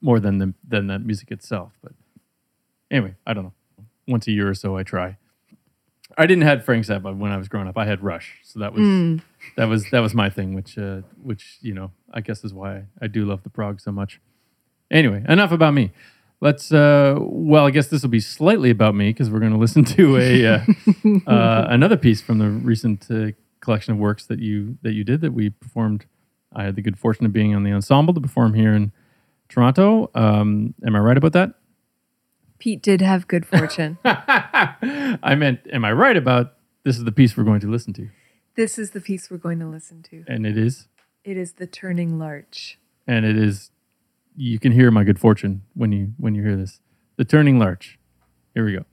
[0.00, 1.72] more than the than the music itself.
[1.82, 1.92] But
[2.90, 3.54] anyway, I don't know.
[4.08, 5.18] Once a year or so, I try.
[6.18, 7.78] I didn't had Frank Zappa when I was growing up.
[7.78, 9.22] I had Rush, so that was Mm.
[9.56, 12.84] that was that was my thing, which uh, which you know I guess is why
[13.00, 14.20] I do love the prog so much.
[14.90, 15.92] Anyway, enough about me.
[16.40, 16.72] Let's.
[16.72, 19.84] Uh, well, I guess this will be slightly about me because we're going to listen
[19.84, 20.64] to a uh,
[21.30, 25.20] uh, another piece from the recent uh, collection of works that you that you did
[25.20, 26.06] that we performed.
[26.52, 28.90] I had the good fortune of being on the ensemble to perform here in
[29.48, 30.10] Toronto.
[30.14, 31.54] Um, am I right about that?
[32.60, 33.98] Pete did have good fortune.
[34.04, 36.54] I meant, am I right about
[36.84, 38.08] this is the piece we're going to listen to?
[38.56, 40.22] this is the piece we're going to listen to.
[40.28, 40.86] And it is,
[41.24, 42.78] It is the Turning Larch.
[43.06, 43.70] and it is.
[44.36, 46.80] You can hear my good fortune when you when you hear this.
[47.16, 47.98] The turning larch.
[48.54, 48.84] Here we go.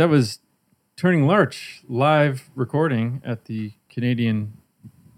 [0.00, 0.38] That was
[0.96, 4.54] Turning Larch live recording at the Canadian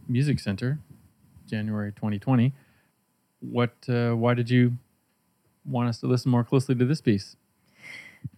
[0.09, 0.81] Music Center,
[1.49, 2.53] January 2020.
[3.39, 3.75] What?
[3.89, 4.79] Uh, why did you
[5.65, 7.37] want us to listen more closely to this piece?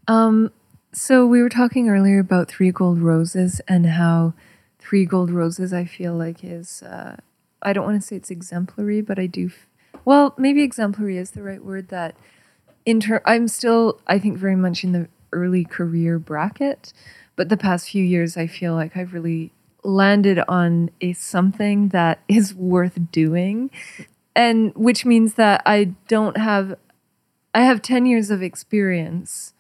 [0.07, 0.53] Um,
[0.93, 4.35] so we were talking earlier about Three Gold Roses and how
[4.79, 7.17] Three Gold Roses I feel like is uh,
[7.63, 9.47] I don't want to say it's exemplary, but I do.
[9.47, 9.67] F-
[10.05, 11.89] well, maybe exemplary is the right word.
[11.89, 12.15] That
[12.85, 16.93] inter I'm still I think very much in the early career bracket,
[17.37, 19.53] but the past few years I feel like I've really
[19.83, 23.71] landed on a something that is worth doing
[24.37, 26.77] and which means that I don't have
[27.57, 29.53] I have 10 years of experience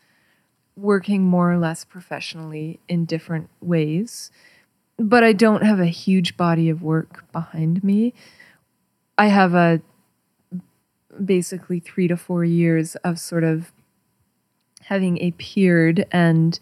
[0.76, 4.32] working more or less professionally in different ways
[4.98, 8.14] but I don't have a huge body of work behind me.
[9.18, 9.80] I have a
[11.22, 13.72] basically 3 to 4 years of sort of
[14.86, 16.58] having appeared and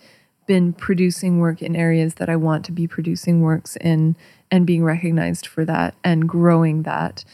[0.47, 4.17] been producing work in areas that I want to be producing works in
[4.51, 7.25] and being recognized for that and growing that.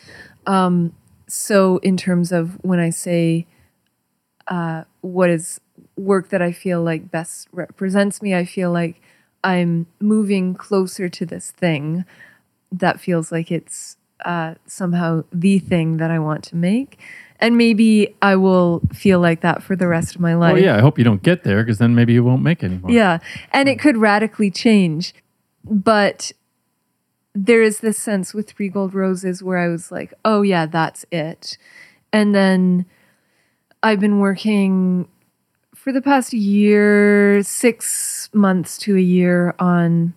[0.47, 0.93] Um,
[1.27, 3.47] so, in terms of when I say
[4.47, 5.61] uh, what is
[5.97, 9.01] work that I feel like best represents me, I feel like
[9.45, 12.05] I'm moving closer to this thing
[12.73, 16.99] that feels like it's uh, somehow the thing that I want to make
[17.41, 20.55] and maybe I will feel like that for the rest of my life.
[20.55, 22.91] Well, yeah, I hope you don't get there because then maybe you won't make anymore.
[22.91, 23.19] Yeah,
[23.53, 25.15] and it could radically change,
[25.65, 26.33] but
[27.35, 31.05] there is this sense with Three Gold Roses where I was like, oh yeah, that's
[31.11, 31.57] it,
[32.13, 32.87] and then
[33.83, 35.09] I've been working
[35.75, 40.13] for the past year, six months to a year on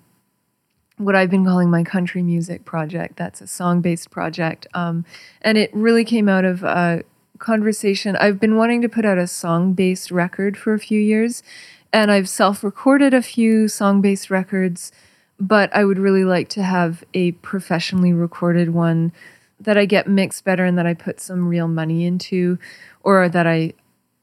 [0.98, 3.18] what I've been calling my country music project.
[3.18, 4.68] That's a song based project.
[4.74, 5.06] Um,
[5.42, 7.04] and it really came out of a
[7.42, 8.16] conversation.
[8.16, 11.44] I've been wanting to put out a song based record for a few years,
[11.92, 14.94] and I've self recorded a few song based records,
[15.38, 19.12] but I would really like to have a professionally recorded one
[19.60, 22.58] that I get mixed better and that I put some real money into,
[23.04, 23.74] or that I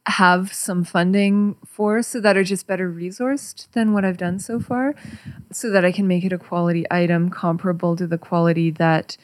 [0.07, 4.59] have some funding for so that are just better resourced than what I've done so
[4.59, 4.95] far
[5.53, 9.19] so that I can make it a quality item comparable to the quality that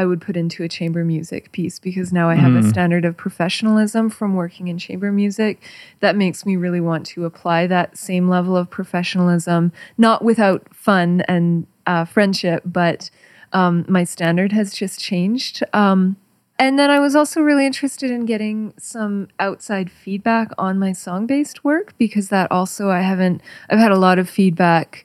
[0.00, 2.64] I would put into a chamber music piece because now I have mm.
[2.64, 5.62] a standard of professionalism from working in chamber music
[6.00, 11.20] that makes me really want to apply that same level of professionalism, not without fun
[11.28, 13.10] and uh, friendship, but
[13.52, 15.62] um, my standard has just changed.
[15.74, 16.16] Um,
[16.58, 21.26] and then I was also really interested in getting some outside feedback on my song
[21.26, 25.04] based work because that also I haven't I've had a lot of feedback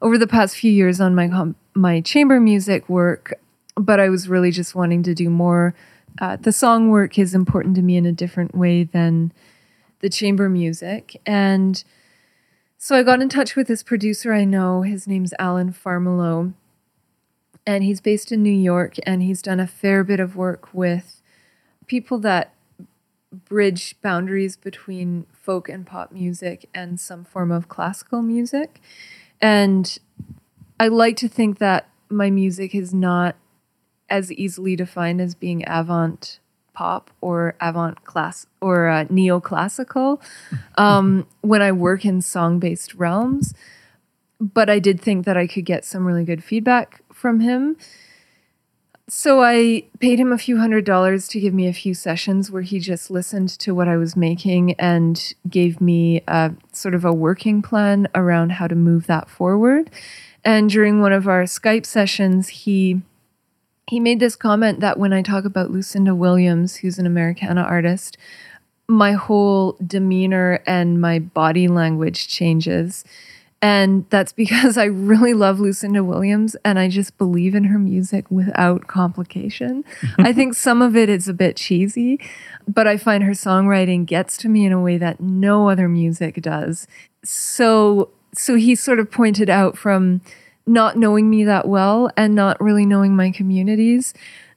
[0.00, 1.28] over the past few years on my
[1.74, 3.34] my chamber music work,
[3.78, 5.74] but I was really just wanting to do more.
[6.20, 9.32] Uh, the song work is important to me in a different way than
[10.00, 11.82] the chamber music, and
[12.76, 14.82] so I got in touch with this producer I know.
[14.82, 16.54] His name's Alan Farmelo
[17.68, 21.20] and he's based in New York and he's done a fair bit of work with
[21.86, 22.54] people that
[23.30, 28.80] bridge boundaries between folk and pop music and some form of classical music.
[29.38, 29.98] And
[30.80, 33.36] I like to think that my music is not
[34.10, 36.40] as easily defined as being avant
[36.72, 40.20] pop or avant class or uh, neoclassical
[40.78, 43.52] um, when I work in song based realms.
[44.40, 47.76] But I did think that I could get some really good feedback from him.
[49.08, 52.62] So I paid him a few hundred dollars to give me a few sessions where
[52.62, 57.12] he just listened to what I was making and gave me a sort of a
[57.12, 59.90] working plan around how to move that forward.
[60.44, 63.00] And during one of our Skype sessions, he
[63.88, 68.18] he made this comment that when I talk about Lucinda Williams, who's an Americana artist,
[68.86, 73.04] my whole demeanor and my body language changes.
[73.62, 78.30] And that's because I really love Lucinda Williams and I just believe in her music
[78.30, 79.84] without complication.
[80.18, 82.20] I think some of it is a bit cheesy,
[82.66, 86.42] but I find her songwriting gets to me in a way that no other music
[86.42, 86.86] does.
[87.24, 90.20] So so he sort of pointed out from
[90.68, 94.14] not knowing me that well and not really knowing my communities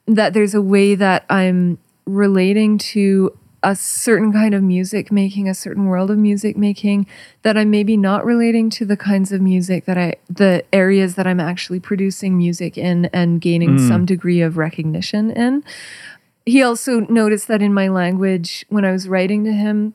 [0.07, 5.53] that there's a way that I'm relating to a certain kind of music making, a
[5.53, 7.05] certain world of music making
[7.43, 11.27] that I'm maybe not relating to the kinds of music that I, the areas that
[11.27, 13.87] I'm actually producing music in and gaining mm.
[13.87, 15.63] some degree of recognition in.
[16.43, 19.93] He also noticed that in my language, when I was writing to him,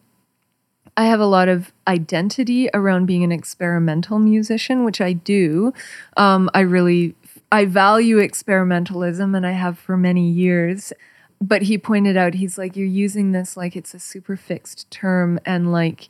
[0.97, 5.73] I have a lot of identity around being an experimental musician, which I do.
[6.17, 7.15] Um, I really
[7.53, 10.93] I value experimentalism, and I have for many years
[11.39, 15.39] but he pointed out he's like you're using this like it's a super fixed term
[15.45, 16.09] and like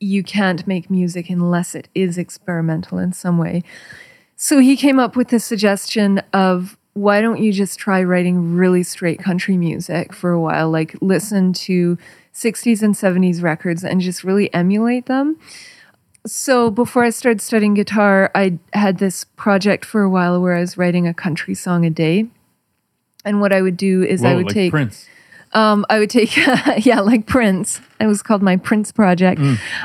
[0.00, 3.62] you can't make music unless it is experimental in some way.
[4.36, 8.82] So he came up with the suggestion of why don't you just try writing really
[8.82, 10.70] straight country music for a while?
[10.70, 11.96] Like listen to
[12.34, 15.38] 60s and 70s records and just really emulate them.
[16.26, 20.60] So before I started studying guitar, I had this project for a while where I
[20.60, 22.26] was writing a country song a day.
[23.24, 25.06] And what I would do is Whoa, I would like take Prince.
[25.54, 26.36] Um, I would take,
[26.84, 27.80] yeah, like Prince.
[28.00, 29.40] It was called my Prince project.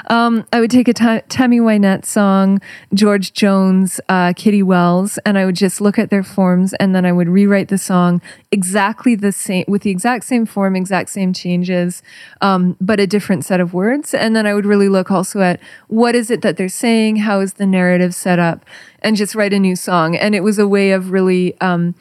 [0.08, 2.60] Um, I would take a Tammy Wynette song,
[2.94, 7.06] George Jones, uh, Kitty Wells, and I would just look at their forms, and then
[7.06, 8.20] I would rewrite the song
[8.52, 12.02] exactly the same, with the exact same form, exact same changes,
[12.41, 14.14] um, but a different set of words.
[14.14, 17.40] And then I would really look also at what is it that they're saying, how
[17.41, 18.66] is the narrative set up,
[19.02, 20.16] and just write a new song.
[20.16, 21.94] And it was a way of really um,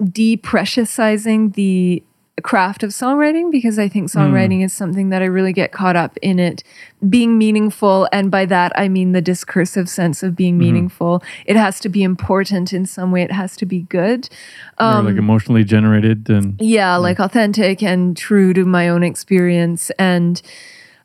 [0.00, 2.02] depreciosizing the
[2.40, 4.18] craft of songwriting because I think hmm.
[4.18, 6.62] songwriting is something that I really get caught up in it
[7.08, 8.08] being meaningful.
[8.12, 10.64] And by that, I mean the discursive sense of being mm-hmm.
[10.64, 11.22] meaningful.
[11.46, 14.28] It has to be important in some way, it has to be good.
[14.78, 19.90] or like um, emotionally generated and Yeah, like authentic and true to my own experience.
[19.98, 20.40] And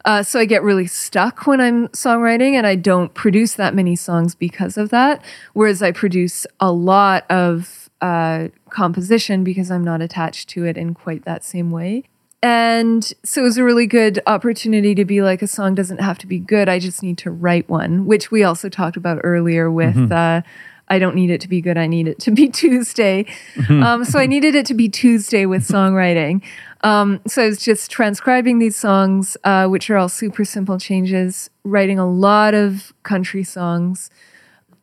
[0.05, 3.95] uh, so I get really stuck when I'm songwriting, and I don't produce that many
[3.95, 5.23] songs because of that.
[5.53, 10.93] Whereas I produce a lot of uh, composition because I'm not attached to it in
[10.93, 12.03] quite that same way.
[12.43, 16.19] And so it was a really good opportunity to be like, a song doesn't have
[16.19, 16.69] to be good.
[16.69, 20.11] I just need to write one, which we also talked about earlier with.
[20.11, 20.43] Uh,
[20.87, 21.79] I don't need it to be good.
[21.79, 23.25] I need it to be Tuesday.
[23.69, 26.43] Um, so I needed it to be Tuesday with songwriting.
[26.81, 31.49] Um, so I was just transcribing these songs, uh, which are all super simple changes,
[31.63, 34.11] writing a lot of country songs,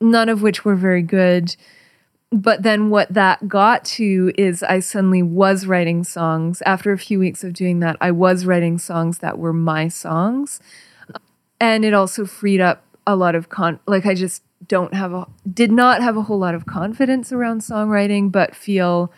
[0.01, 1.55] none of which were very good.
[2.33, 6.63] But then what that got to is I suddenly was writing songs.
[6.63, 10.59] After a few weeks of doing that, I was writing songs that were my songs.
[11.61, 15.27] And it also freed up a lot of con like I just don't have a
[15.53, 19.13] did not have a whole lot of confidence around songwriting, but feel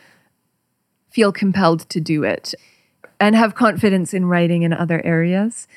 [1.10, 2.54] feel compelled to do it
[3.20, 5.68] and have confidence in writing in other areas.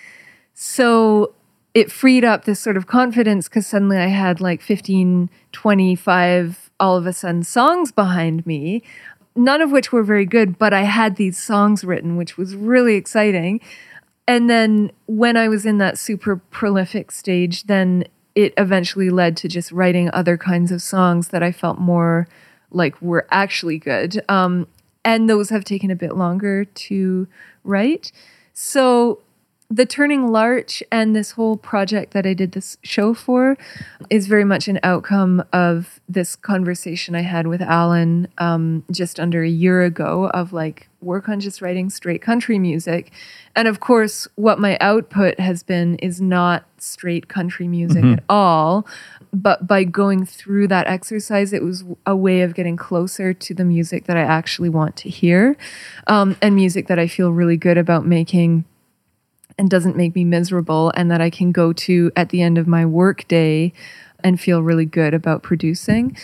[0.55, 1.35] So
[1.75, 6.97] it freed up this sort of confidence because suddenly I had like 15, 25, all
[6.97, 8.83] of a sudden songs behind me,
[9.35, 12.95] none of which were very good, but I had these songs written, which was really
[12.95, 13.61] exciting.
[14.27, 18.05] And then when I was in that super prolific stage, then
[18.35, 22.27] it eventually led to just writing other kinds of songs that I felt more
[22.71, 24.21] like were actually good.
[24.29, 24.67] Um,
[25.05, 27.27] and those have taken a bit longer to
[27.63, 28.11] write.
[28.53, 29.21] So
[29.69, 33.57] the Turning Larch and this whole project that I did this show for
[34.09, 39.43] is very much an outcome of this conversation I had with Alan um, just under
[39.43, 43.11] a year ago of like work on just writing straight country music.
[43.57, 48.87] And of course, what my output has been is not straight country music at all.
[49.33, 53.65] But by going through that exercise, it was a way of getting closer to the
[53.65, 55.57] music that I actually want to hear
[56.07, 58.63] um, and music that I feel really good about making
[59.57, 62.67] and doesn't make me miserable and that I can go to at the end of
[62.67, 63.73] my work day
[64.23, 66.17] and feel really good about producing.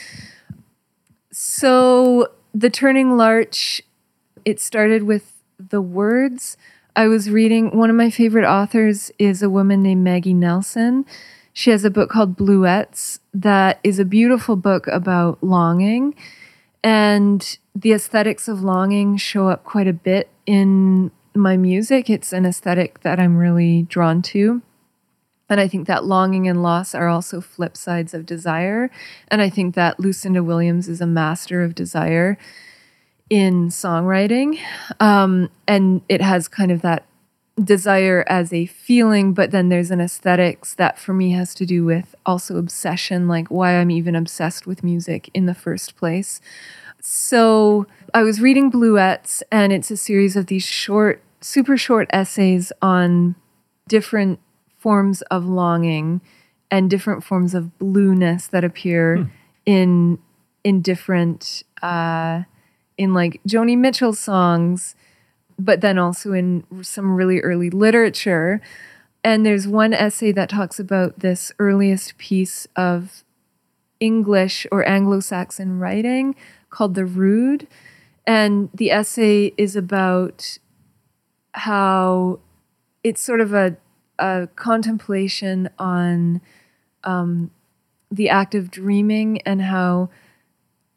[1.31, 3.81] So the Turning Larch,
[4.45, 6.57] it started with the words.
[6.95, 11.05] I was reading one of my favorite authors is a woman named Maggie Nelson.
[11.53, 16.15] She has a book called Bluets that is a beautiful book about longing.
[16.83, 22.09] And the aesthetics of longing show up quite a bit in my music.
[22.09, 24.61] It's an aesthetic that I'm really drawn to.
[25.49, 28.89] And I think that longing and loss are also flip sides of desire.
[29.27, 32.37] And I think that Lucinda Williams is a master of desire
[33.29, 34.59] in songwriting.
[34.99, 37.05] Um, and it has kind of that
[37.61, 41.85] desire as a feeling, but then there's an aesthetics that for me has to do
[41.85, 46.41] with also obsession, like why I'm even obsessed with music in the first place.
[47.05, 52.71] So I was reading Bluets, and it's a series of these short, super short essays
[52.81, 53.35] on
[53.89, 54.39] different
[54.77, 56.21] forms of longing
[56.71, 59.29] and different forms of blueness that appear
[59.65, 60.17] in
[60.63, 62.43] in different uh,
[62.97, 64.95] in like Joni Mitchell songs,
[65.59, 68.61] but then also in some really early literature.
[69.25, 73.25] And there's one essay that talks about this earliest piece of
[73.99, 76.35] English or Anglo Saxon writing
[76.73, 77.67] called The Rood.
[78.25, 80.57] And the essay is about
[81.53, 82.39] how
[83.03, 83.77] it's sort of a,
[84.17, 86.41] a contemplation on
[87.03, 87.51] um,
[88.11, 90.09] the act of dreaming and how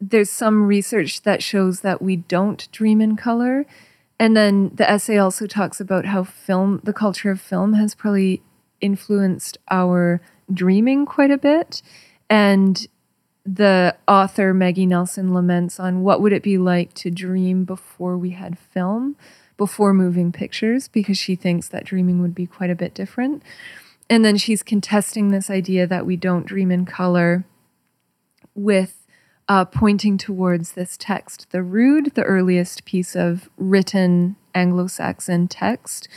[0.01, 3.65] there's some research that shows that we don't dream in color.
[4.19, 8.41] And then the essay also talks about how film, the culture of film, has probably
[8.81, 10.21] influenced our
[10.51, 11.81] dreaming quite a bit.
[12.29, 12.87] And
[13.47, 18.31] the author Maggie Nelson laments on what would it be like to dream before we
[18.31, 19.15] had film,
[19.55, 23.41] before moving pictures, because she thinks that dreaming would be quite a bit different.
[24.09, 27.45] And then she's contesting this idea that we don't dream in color
[28.53, 29.05] with
[29.47, 36.09] uh, pointing towards this text, the Rood, the earliest piece of written Anglo Saxon text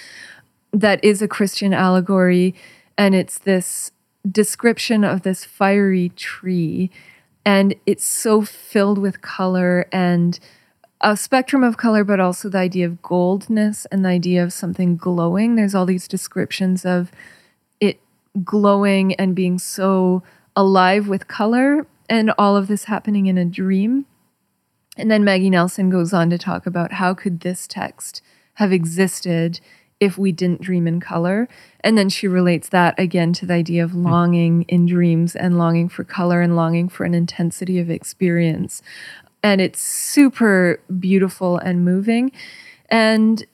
[0.73, 2.57] that is a Christian allegory.
[2.98, 3.93] And it's this
[4.28, 6.90] description of this fiery tree
[7.45, 10.39] and it's so filled with color and
[11.01, 14.97] a spectrum of color, but also the idea of goldness and the idea of something
[14.97, 15.57] glowing.
[15.57, 17.11] There's all these descriptions of
[17.81, 18.01] it
[18.45, 20.23] glowing and being so
[20.55, 24.05] alive with color, and all of this happening in a dream.
[24.97, 28.21] And then Maggie Nelson goes on to talk about how could this text
[28.55, 29.61] have existed
[30.01, 31.49] if we didn't dream in color.
[31.81, 34.05] And then she relates that again to the idea of hmm.
[34.05, 38.83] longing in dreams and longing for color and longing for an intensity of experience.
[39.43, 42.33] And it's super beautiful and moving.
[42.91, 43.45] And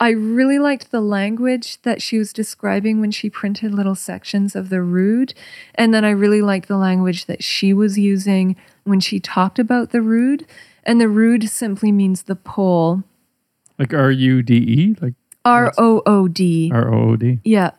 [0.00, 4.68] I really liked the language that she was describing when she printed little sections of
[4.68, 5.34] the Rood.
[5.74, 8.54] And then I really liked the language that she was using
[8.84, 10.46] when she talked about the Rood.
[10.84, 13.02] And the Rood simply means the pole.
[13.76, 15.14] Like R U D E, like
[15.48, 16.70] R O O D.
[16.72, 17.40] R O O D.
[17.44, 17.70] Yeah.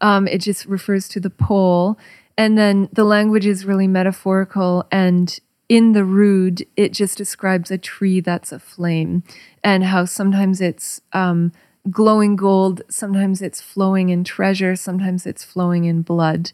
[0.00, 1.98] Um, it just refers to the pole.
[2.36, 4.86] And then the language is really metaphorical.
[4.90, 5.38] And
[5.68, 9.22] in the Rood, it just describes a tree that's aflame
[9.62, 11.52] and how sometimes it's um,
[11.90, 16.52] glowing gold, sometimes it's flowing in treasure, sometimes it's flowing in blood.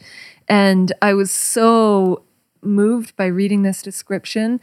[0.49, 2.23] And I was so
[2.63, 4.61] moved by reading this description.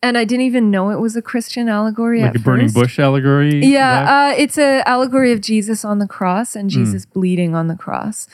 [0.00, 2.74] And I didn't even know it was a Christian allegory Like a burning first.
[2.74, 3.64] bush allegory.
[3.64, 7.74] Yeah, uh, it's an allegory of Jesus on the cross and Jesus bleeding on the
[7.74, 8.28] cross.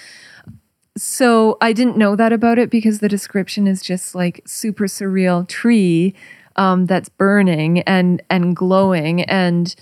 [0.97, 5.49] So I didn't know that about it because the description is just like super surreal
[5.49, 6.15] tree
[6.57, 9.75] um, that's burning and and glowing, and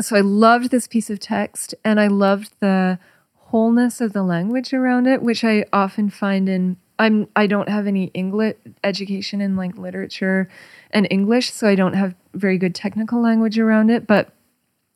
[0.00, 3.00] so I loved this piece of text, and I loved the
[3.34, 7.86] wholeness of the language around it, which I often find in I'm I don't have
[7.86, 10.48] any English education in like literature
[10.90, 14.32] and English, so I don't have very good technical language around it, but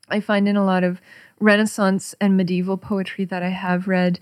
[0.08, 1.00] I find in a lot of
[1.38, 4.20] Renaissance and medieval poetry that I have read,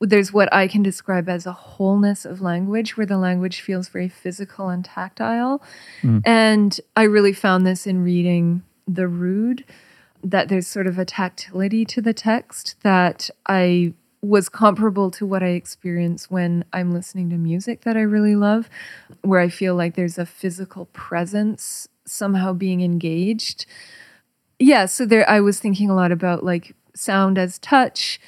[0.00, 4.08] there's what I can describe as a wholeness of language, where the language feels very
[4.08, 5.62] physical and tactile.
[6.02, 6.22] Mm.
[6.24, 9.64] And I really found this in reading The Rood,
[10.24, 15.42] that there's sort of a tactility to the text that I was comparable to what
[15.42, 18.70] I experience when I'm listening to music that I really love,
[19.22, 23.66] where I feel like there's a physical presence somehow being engaged.
[24.58, 28.20] Yeah so there i was thinking a lot about like sound as touch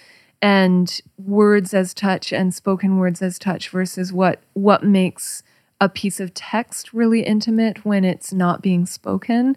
[0.42, 5.42] and words as touch and spoken words as touch versus what what makes
[5.80, 9.56] a piece of text really intimate when it's not being spoken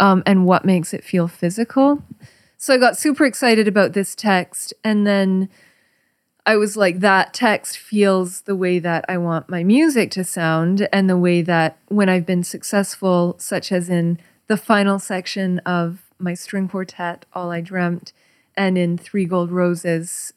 [0.00, 2.02] um, and what makes it feel physical.
[2.56, 5.48] So i got super excited about this text and then
[6.48, 10.88] I was like, that text feels the way that I want my music to sound,
[10.90, 16.10] and the way that when I've been successful, such as in the final section of
[16.18, 18.14] my string quartet, All I Dreamt,
[18.56, 20.32] and in Three Gold Roses,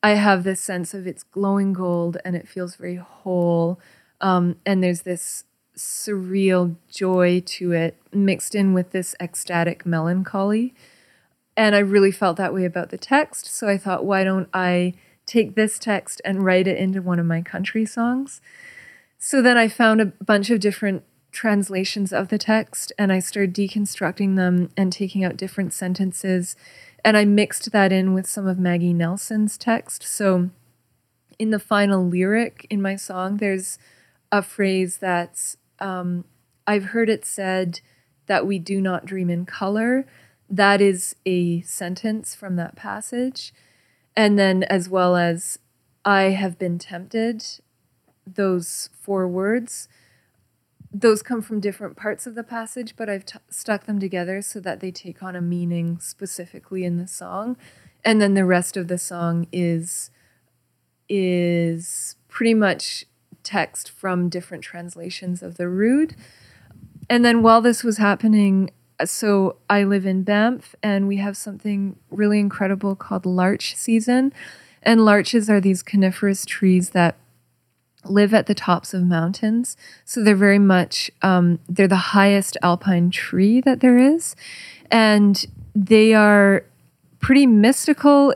[0.00, 3.80] I have this sense of it's glowing gold and it feels very whole.
[4.20, 5.42] Um, and there's this
[5.76, 10.72] surreal joy to it mixed in with this ecstatic melancholy.
[11.56, 13.46] And I really felt that way about the text.
[13.46, 14.94] So I thought, why don't I
[15.26, 18.40] take this text and write it into one of my country songs?
[19.18, 23.54] So then I found a bunch of different translations of the text and I started
[23.54, 26.56] deconstructing them and taking out different sentences.
[27.04, 30.02] And I mixed that in with some of Maggie Nelson's text.
[30.02, 30.50] So
[31.38, 33.78] in the final lyric in my song, there's
[34.32, 36.24] a phrase that's um,
[36.66, 37.80] I've heard it said
[38.26, 40.06] that we do not dream in color.
[40.48, 43.52] That is a sentence from that passage.
[44.16, 45.58] And then, as well as
[46.04, 47.44] I have been tempted,
[48.26, 49.88] those four words,
[50.92, 54.60] those come from different parts of the passage, but I've t- stuck them together so
[54.60, 57.56] that they take on a meaning specifically in the song.
[58.04, 60.10] And then the rest of the song is
[61.08, 63.04] is pretty much
[63.42, 66.16] text from different translations of the Rood.
[67.08, 68.70] And then while this was happening,
[69.04, 74.32] so I live in Banff and we have something really incredible called larch season.
[74.82, 77.16] And larches are these coniferous trees that
[78.04, 79.76] live at the tops of mountains.
[80.04, 84.36] So they're very much, um, they're the highest alpine tree that there is.
[84.90, 85.44] And
[85.74, 86.64] they are
[87.18, 88.34] pretty mystical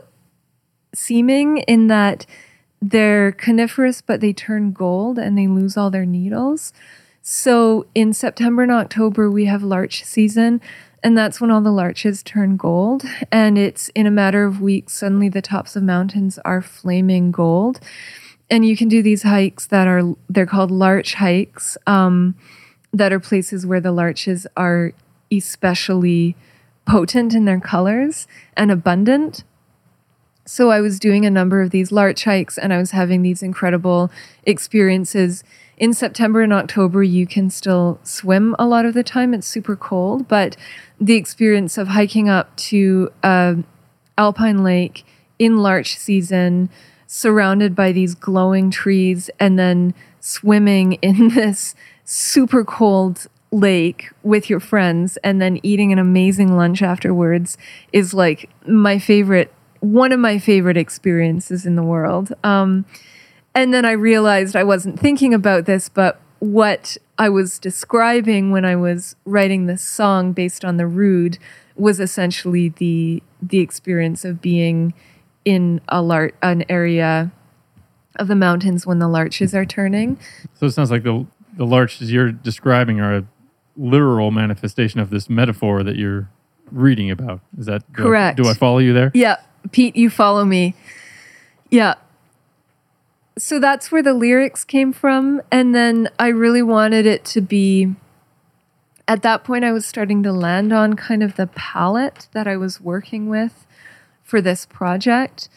[0.93, 2.25] seeming in that
[2.81, 6.73] they're coniferous, but they turn gold and they lose all their needles.
[7.21, 10.59] So in September and October, we have larch season,
[11.03, 13.03] and that's when all the larches turn gold.
[13.31, 17.79] And it's in a matter of weeks, suddenly the tops of mountains are flaming gold.
[18.49, 22.35] And you can do these hikes that are, they're called larch hikes, um,
[22.91, 24.93] that are places where the larches are
[25.31, 26.35] especially
[26.85, 28.27] potent in their colors
[28.57, 29.43] and abundant.
[30.45, 33.41] So I was doing a number of these larch hikes and I was having these
[33.41, 34.11] incredible
[34.43, 35.43] experiences.
[35.81, 39.33] In September and October, you can still swim a lot of the time.
[39.33, 40.55] It's super cold, but
[40.99, 43.55] the experience of hiking up to uh,
[44.15, 45.03] Alpine Lake
[45.39, 46.69] in larch season,
[47.07, 51.73] surrounded by these glowing trees, and then swimming in this
[52.05, 57.57] super cold lake with your friends and then eating an amazing lunch afterwards
[57.91, 59.51] is like my favorite
[59.81, 62.85] one of my favorite experiences in the world um,
[63.55, 68.65] and then i realized i wasn't thinking about this but what i was describing when
[68.65, 71.37] i was writing this song based on the Rood
[71.75, 74.93] was essentially the the experience of being
[75.45, 77.31] in a lar- an area
[78.17, 80.17] of the mountains when the larches are turning
[80.55, 81.25] So it sounds like the
[81.57, 83.25] the larches you're describing are a
[83.77, 86.29] literal manifestation of this metaphor that you're
[86.71, 87.41] reading about.
[87.57, 88.37] Is that do I- Correct.
[88.37, 89.11] do I follow you there?
[89.13, 89.37] Yeah,
[89.71, 90.75] Pete, you follow me.
[91.69, 91.95] Yeah.
[93.37, 95.41] So that's where the lyrics came from.
[95.51, 97.95] And then I really wanted it to be,
[99.07, 102.57] at that point, I was starting to land on kind of the palette that I
[102.57, 103.65] was working with
[104.23, 105.49] for this project.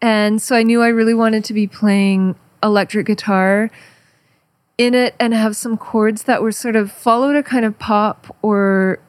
[0.00, 3.70] And so I knew I really wanted to be playing electric guitar
[4.76, 8.36] in it and have some chords that were sort of followed a kind of pop
[8.42, 9.00] or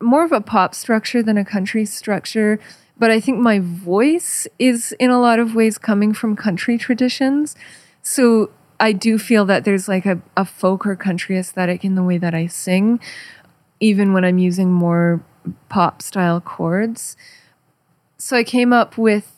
[0.00, 2.60] more of a pop structure than a country structure.
[3.02, 7.56] But I think my voice is in a lot of ways coming from country traditions.
[8.00, 12.04] So I do feel that there's like a, a folk or country aesthetic in the
[12.04, 13.00] way that I sing,
[13.80, 15.20] even when I'm using more
[15.68, 17.16] pop style chords.
[18.18, 19.34] So I came up with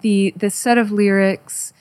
[0.00, 1.74] the the set of lyrics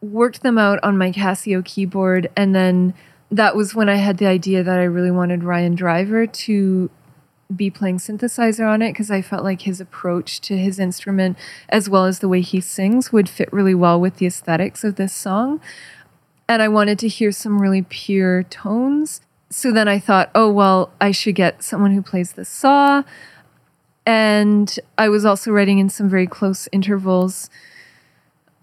[0.00, 2.94] worked them out on my Casio keyboard and then
[3.32, 6.90] that was when I had the idea that I really wanted Ryan Driver to
[7.54, 11.88] be playing synthesizer on it because I felt like his approach to his instrument as
[11.88, 15.14] well as the way he sings would fit really well with the aesthetics of this
[15.14, 15.60] song.
[16.48, 19.20] And I wanted to hear some really pure tones.
[19.50, 23.02] So then I thought, oh, well, I should get someone who plays the saw.
[24.04, 27.50] And I was also writing in some very close intervals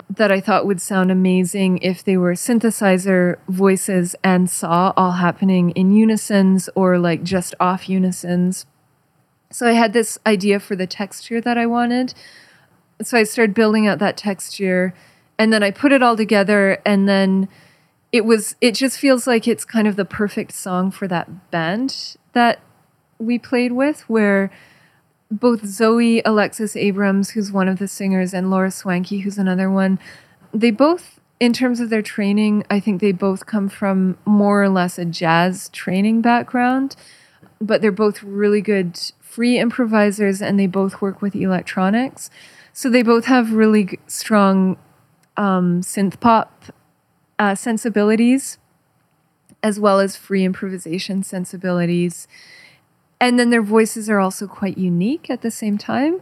[0.10, 5.72] that I thought would sound amazing if they were synthesizer, voices, and saw all happening
[5.72, 8.66] in unisons or like just off unisons.
[9.54, 12.14] So I had this idea for the texture that I wanted.
[13.02, 14.94] So I started building out that texture
[15.38, 17.48] and then I put it all together and then
[18.12, 22.16] it was it just feels like it's kind of the perfect song for that band
[22.34, 22.60] that
[23.20, 24.52] we played with where
[25.32, 30.00] both Zoe Alexis Abrams, who's one of the singers, and Laura Swankey, who's another one,
[30.54, 34.70] they both, in terms of their training, I think they both come from more or
[34.70, 36.96] less a jazz training background,
[37.60, 39.00] but they're both really good
[39.34, 42.30] free improvisers and they both work with electronics.
[42.72, 44.78] So they both have really g- strong
[45.38, 46.66] um, synth pop
[47.40, 48.60] uh, sensibilities
[49.64, 52.28] as well as free improvisation sensibilities
[53.24, 56.20] and then their voices are also quite unique at the same time.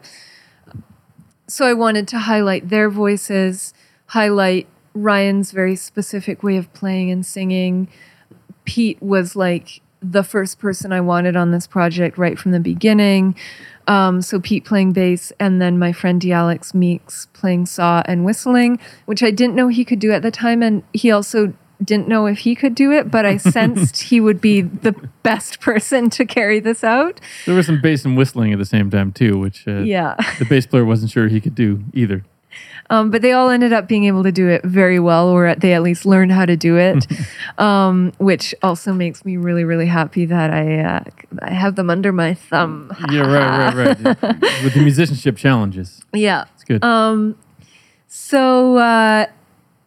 [1.48, 3.74] So I wanted to highlight their voices,
[4.08, 7.90] highlight Ryan's very specific way of playing and singing.
[8.66, 13.36] Pete was like the first person I wanted on this project right from the beginning.
[13.88, 18.80] Um, so Pete playing bass, and then my friend Dialex Meeks playing saw and whistling,
[19.06, 21.54] which I didn't know he could do at the time, and he also
[21.84, 24.92] didn't know if he could do it, but I sensed he would be the
[25.24, 27.20] best person to carry this out.
[27.48, 30.16] There was some bass and whistling at the same time too, which uh, Yeah.
[30.38, 32.24] the bass player wasn't sure he could do either.
[32.92, 35.74] Um, but they all ended up being able to do it very well, or they
[35.74, 37.08] at least learned how to do it,
[37.58, 41.04] um, which also makes me really, really happy that I uh,
[41.42, 42.94] I have them under my thumb.
[43.10, 44.42] Yeah, right, right, right.
[44.64, 46.44] With the musicianship challenges, yeah.
[46.54, 46.84] it's good.
[46.84, 47.38] Um,
[48.10, 49.28] so uh,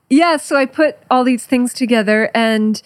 [0.09, 2.81] yeah, so I put all these things together and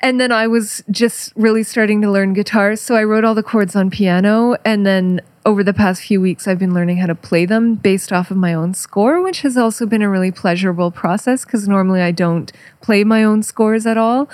[0.00, 2.76] and then I was just really starting to learn guitar.
[2.76, 6.48] So I wrote all the chords on piano and then over the past few weeks
[6.48, 9.56] I've been learning how to play them based off of my own score, which has
[9.56, 13.96] also been a really pleasurable process because normally I don't play my own scores at
[13.96, 14.28] all.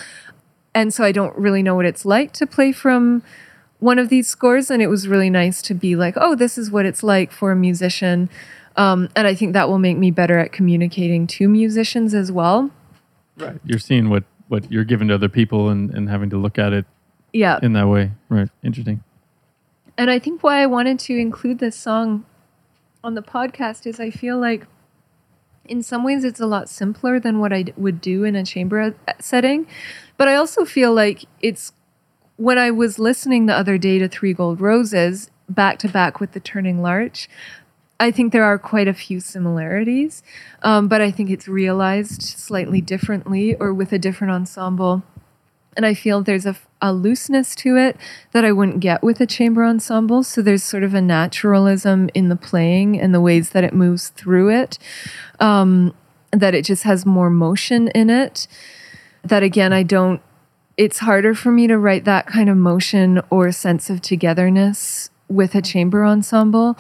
[0.74, 3.22] And so I don't really know what it's like to play from
[3.78, 6.70] one of these scores, and it was really nice to be like, oh, this is
[6.70, 8.30] what it's like for a musician.
[8.76, 12.70] Um, and I think that will make me better at communicating to musicians as well.
[13.36, 13.60] Right.
[13.64, 16.73] You're seeing what what you're giving to other people and, and having to look at
[16.73, 16.85] it
[17.32, 17.59] Yeah.
[17.62, 18.12] in that way.
[18.28, 18.48] Right.
[18.62, 19.02] Interesting.
[19.98, 22.24] And I think why I wanted to include this song
[23.05, 24.66] on the podcast is I feel like
[25.64, 28.94] in some ways it's a lot simpler than what I would do in a chamber
[29.20, 29.66] setting.
[30.16, 31.73] But I also feel like it's
[32.36, 36.32] when I was listening the other day to Three Gold Roses back to back with
[36.32, 37.28] the Turning Larch.
[38.03, 40.24] I think there are quite a few similarities,
[40.62, 45.05] um, but I think it's realized slightly differently or with a different ensemble.
[45.77, 47.97] And I feel there's a, a looseness to it
[48.33, 50.24] that I wouldn't get with a chamber ensemble.
[50.24, 54.09] So there's sort of a naturalism in the playing and the ways that it moves
[54.09, 54.81] through it,
[55.39, 55.95] um,
[56.33, 58.49] that it just has more motion in it.
[59.23, 60.20] That again, I don't,
[60.77, 65.55] it's harder for me to write that kind of motion or sense of togetherness with
[65.55, 66.77] a chamber ensemble.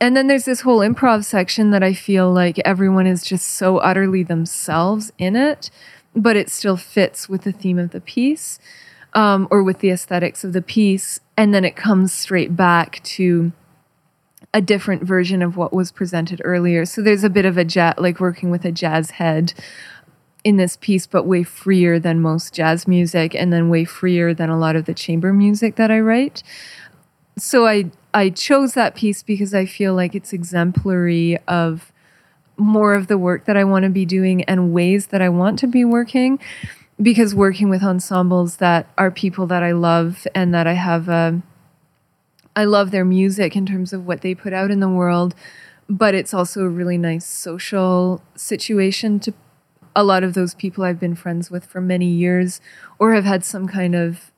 [0.00, 3.78] And then there's this whole improv section that I feel like everyone is just so
[3.78, 5.70] utterly themselves in it,
[6.14, 8.58] but it still fits with the theme of the piece
[9.14, 11.20] um, or with the aesthetics of the piece.
[11.36, 13.52] And then it comes straight back to
[14.52, 16.84] a different version of what was presented earlier.
[16.84, 19.54] So there's a bit of a jazz, like working with a jazz head
[20.44, 24.48] in this piece, but way freer than most jazz music, and then way freer than
[24.48, 26.42] a lot of the chamber music that I write.
[27.36, 31.92] So I I chose that piece because I feel like it's exemplary of
[32.56, 35.58] more of the work that I want to be doing and ways that I want
[35.58, 36.38] to be working.
[37.00, 41.42] Because working with ensembles that are people that I love and that I have a
[42.56, 45.34] I love their music in terms of what they put out in the world,
[45.90, 49.34] but it's also a really nice social situation to
[49.94, 52.62] a lot of those people I've been friends with for many years
[52.98, 54.32] or have had some kind of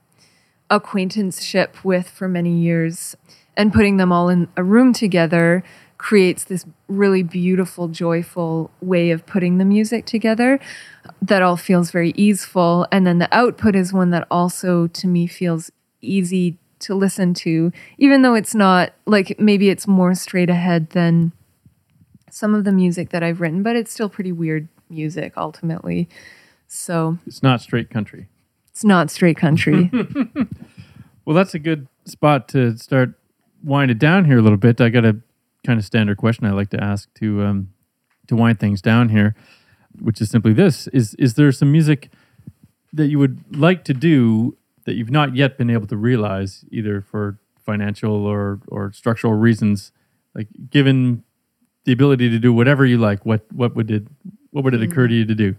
[0.68, 3.16] acquaintanceship with for many years.
[3.58, 5.62] And putting them all in a room together
[5.98, 10.60] creates this really beautiful, joyful way of putting the music together
[11.20, 12.86] that all feels very easeful.
[12.92, 17.72] And then the output is one that also, to me, feels easy to listen to,
[17.98, 21.32] even though it's not like maybe it's more straight ahead than
[22.30, 26.08] some of the music that I've written, but it's still pretty weird music ultimately.
[26.68, 28.28] So It's not straight country.
[28.68, 29.90] it's not straight country.
[31.24, 33.12] Well, that's a good spot to start
[33.62, 34.80] wind it down here a little bit.
[34.80, 35.16] I got a
[35.66, 37.68] kind of standard question I like to ask to um,
[38.28, 39.34] to wind things down here,
[40.00, 42.10] which is simply this: is is there some music
[42.92, 47.00] that you would like to do that you've not yet been able to realize, either
[47.00, 49.92] for financial or or structural reasons?
[50.34, 51.24] Like, given
[51.84, 54.04] the ability to do whatever you like, what what would it
[54.50, 55.56] what would it occur to you to do?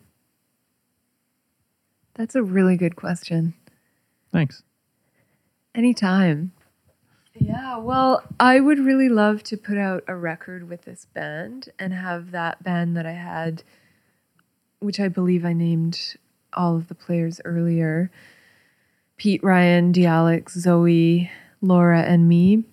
[2.16, 3.54] That's a really good question.
[4.32, 4.64] Thanks.
[5.74, 6.52] Anytime.
[7.40, 11.94] Yeah, well, I would really love to put out a record with this band and
[11.94, 13.64] have that band that I had,
[14.80, 16.18] which I believe I named
[16.54, 18.12] all of the players earlier
[19.18, 21.30] Pete, Ryan, Dialex, Zoe,
[21.62, 22.64] Laura, and me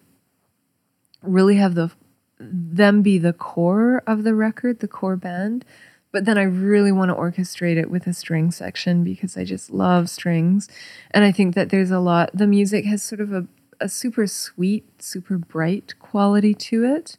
[1.23, 1.91] really have the
[2.39, 5.65] them be the core of the record, the core band.
[6.13, 9.71] But then I really want to orchestrate it with a string section because I just
[9.71, 10.69] love strings.
[11.11, 13.47] And I think that there's a lot, the music has sort of a,
[13.81, 17.17] a super sweet, super bright quality to it.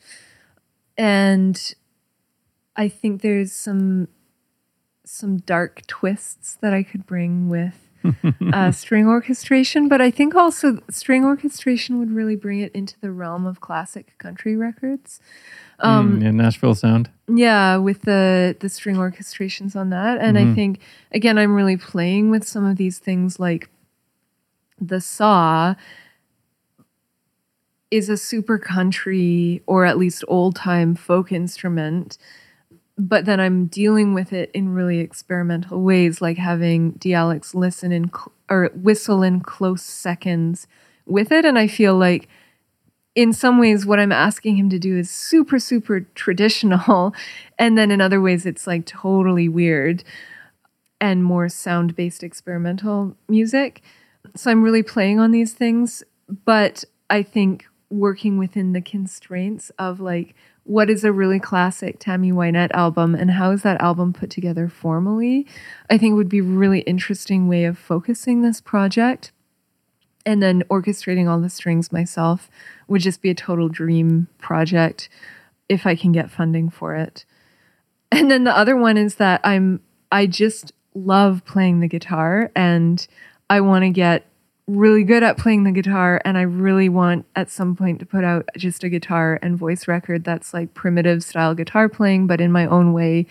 [0.98, 1.74] And
[2.76, 4.08] I think there's some
[5.04, 7.90] some dark twists that I could bring with
[8.54, 13.12] uh, string orchestration, but I think also string orchestration would really bring it into the
[13.12, 15.20] realm of classic country records.
[15.80, 17.10] Um, Mm, yeah, Nashville sound.
[17.28, 20.80] yeah, with the the string orchestrations on that, and I think
[21.12, 23.70] again, I'm really playing with some of these things like
[24.80, 25.76] the saw
[27.89, 32.18] is a super country or at least old time folk instrument
[32.97, 38.09] but then I'm dealing with it in really experimental ways, like having Dialex listen in
[38.09, 40.68] cl- or whistle in close seconds
[41.05, 41.45] with it.
[41.45, 42.27] And I feel like,
[43.14, 47.14] in some ways, what I'm asking him to do is super, super traditional.
[47.59, 50.03] And then in other ways, it's like totally weird
[51.01, 53.81] and more sound based experimental music.
[54.35, 56.03] So I'm really playing on these things.
[56.45, 62.31] But I think working within the constraints of like, what is a really classic Tammy
[62.31, 65.47] Wynette album and how is that album put together formally,
[65.89, 69.31] I think would be really interesting way of focusing this project.
[70.26, 72.49] And then orchestrating all the strings myself
[72.89, 75.07] would just be a total dream project
[75.69, 77.23] if I can get funding for it.
[78.11, 79.81] And then the other one is that I'm
[80.11, 83.05] I just love playing the guitar and
[83.49, 84.26] I want to get
[84.68, 88.26] really good at playing the guitar and I really want at some point to put
[88.26, 92.52] out just a guitar and voice record that's like primitive style guitar playing, but in
[92.52, 93.26] my own way.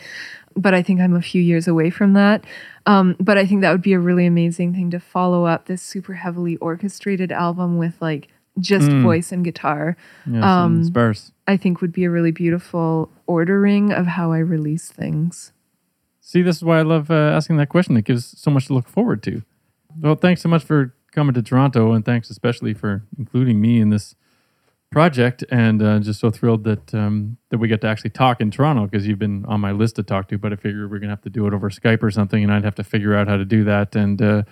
[0.57, 2.45] But I think I'm a few years away from that.
[2.87, 5.83] Um, but I think that would be a really amazing thing to follow up this
[5.83, 9.99] super heavily orchestrated album with like just voice and guitar.
[10.27, 11.33] Yeah, Um, sparse.
[11.47, 15.53] I think would be a really beautiful ordering of how I release things.
[16.23, 17.95] See, this is why I love uh, asking that question.
[17.99, 19.43] It gives so much to look forward to.
[20.01, 23.91] Well, thanks so much for coming to Toronto, and thanks especially for including me in
[23.91, 24.15] this
[24.93, 25.43] project.
[25.51, 28.87] And uh, just so thrilled that um, that we get to actually talk in Toronto
[28.87, 30.39] because you've been on my list to talk to.
[30.39, 32.65] But I figured we're gonna have to do it over Skype or something, and I'd
[32.65, 33.97] have to figure out how to do that.
[33.97, 34.43] And uh,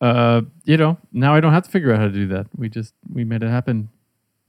[0.00, 2.46] uh, you know, now I don't have to figure out how to do that.
[2.56, 3.88] We just we made it happen.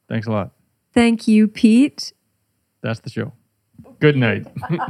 [0.09, 0.51] Thanks a lot.
[0.93, 2.13] Thank you, Pete.
[2.81, 3.33] That's the show.
[3.99, 4.45] Good night.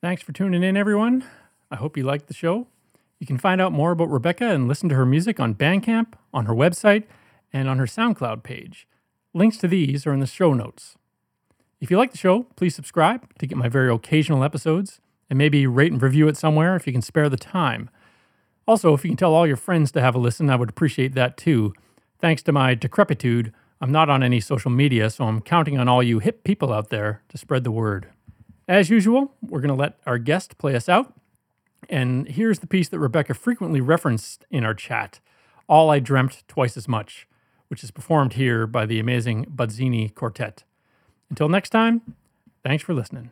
[0.00, 1.24] Thanks for tuning in, everyone.
[1.70, 2.68] I hope you liked the show.
[3.20, 6.46] You can find out more about Rebecca and listen to her music on Bandcamp, on
[6.46, 7.04] her website,
[7.52, 8.88] and on her SoundCloud page.
[9.34, 10.96] Links to these are in the show notes.
[11.80, 15.66] If you like the show, please subscribe to get my very occasional episodes, and maybe
[15.66, 17.90] rate and review it somewhere if you can spare the time.
[18.66, 21.14] Also, if you can tell all your friends to have a listen, I would appreciate
[21.14, 21.74] that too.
[22.18, 23.52] Thanks to my decrepitude,
[23.82, 26.90] I'm not on any social media, so I'm counting on all you hip people out
[26.90, 28.08] there to spread the word.
[28.68, 31.14] As usual, we're going to let our guest play us out.
[31.88, 35.20] And here's the piece that Rebecca frequently referenced in our chat
[35.68, 37.26] All I Dreamt Twice as Much,
[37.68, 40.64] which is performed here by the amazing Bozzini Quartet.
[41.30, 42.02] Until next time,
[42.62, 43.30] thanks for listening.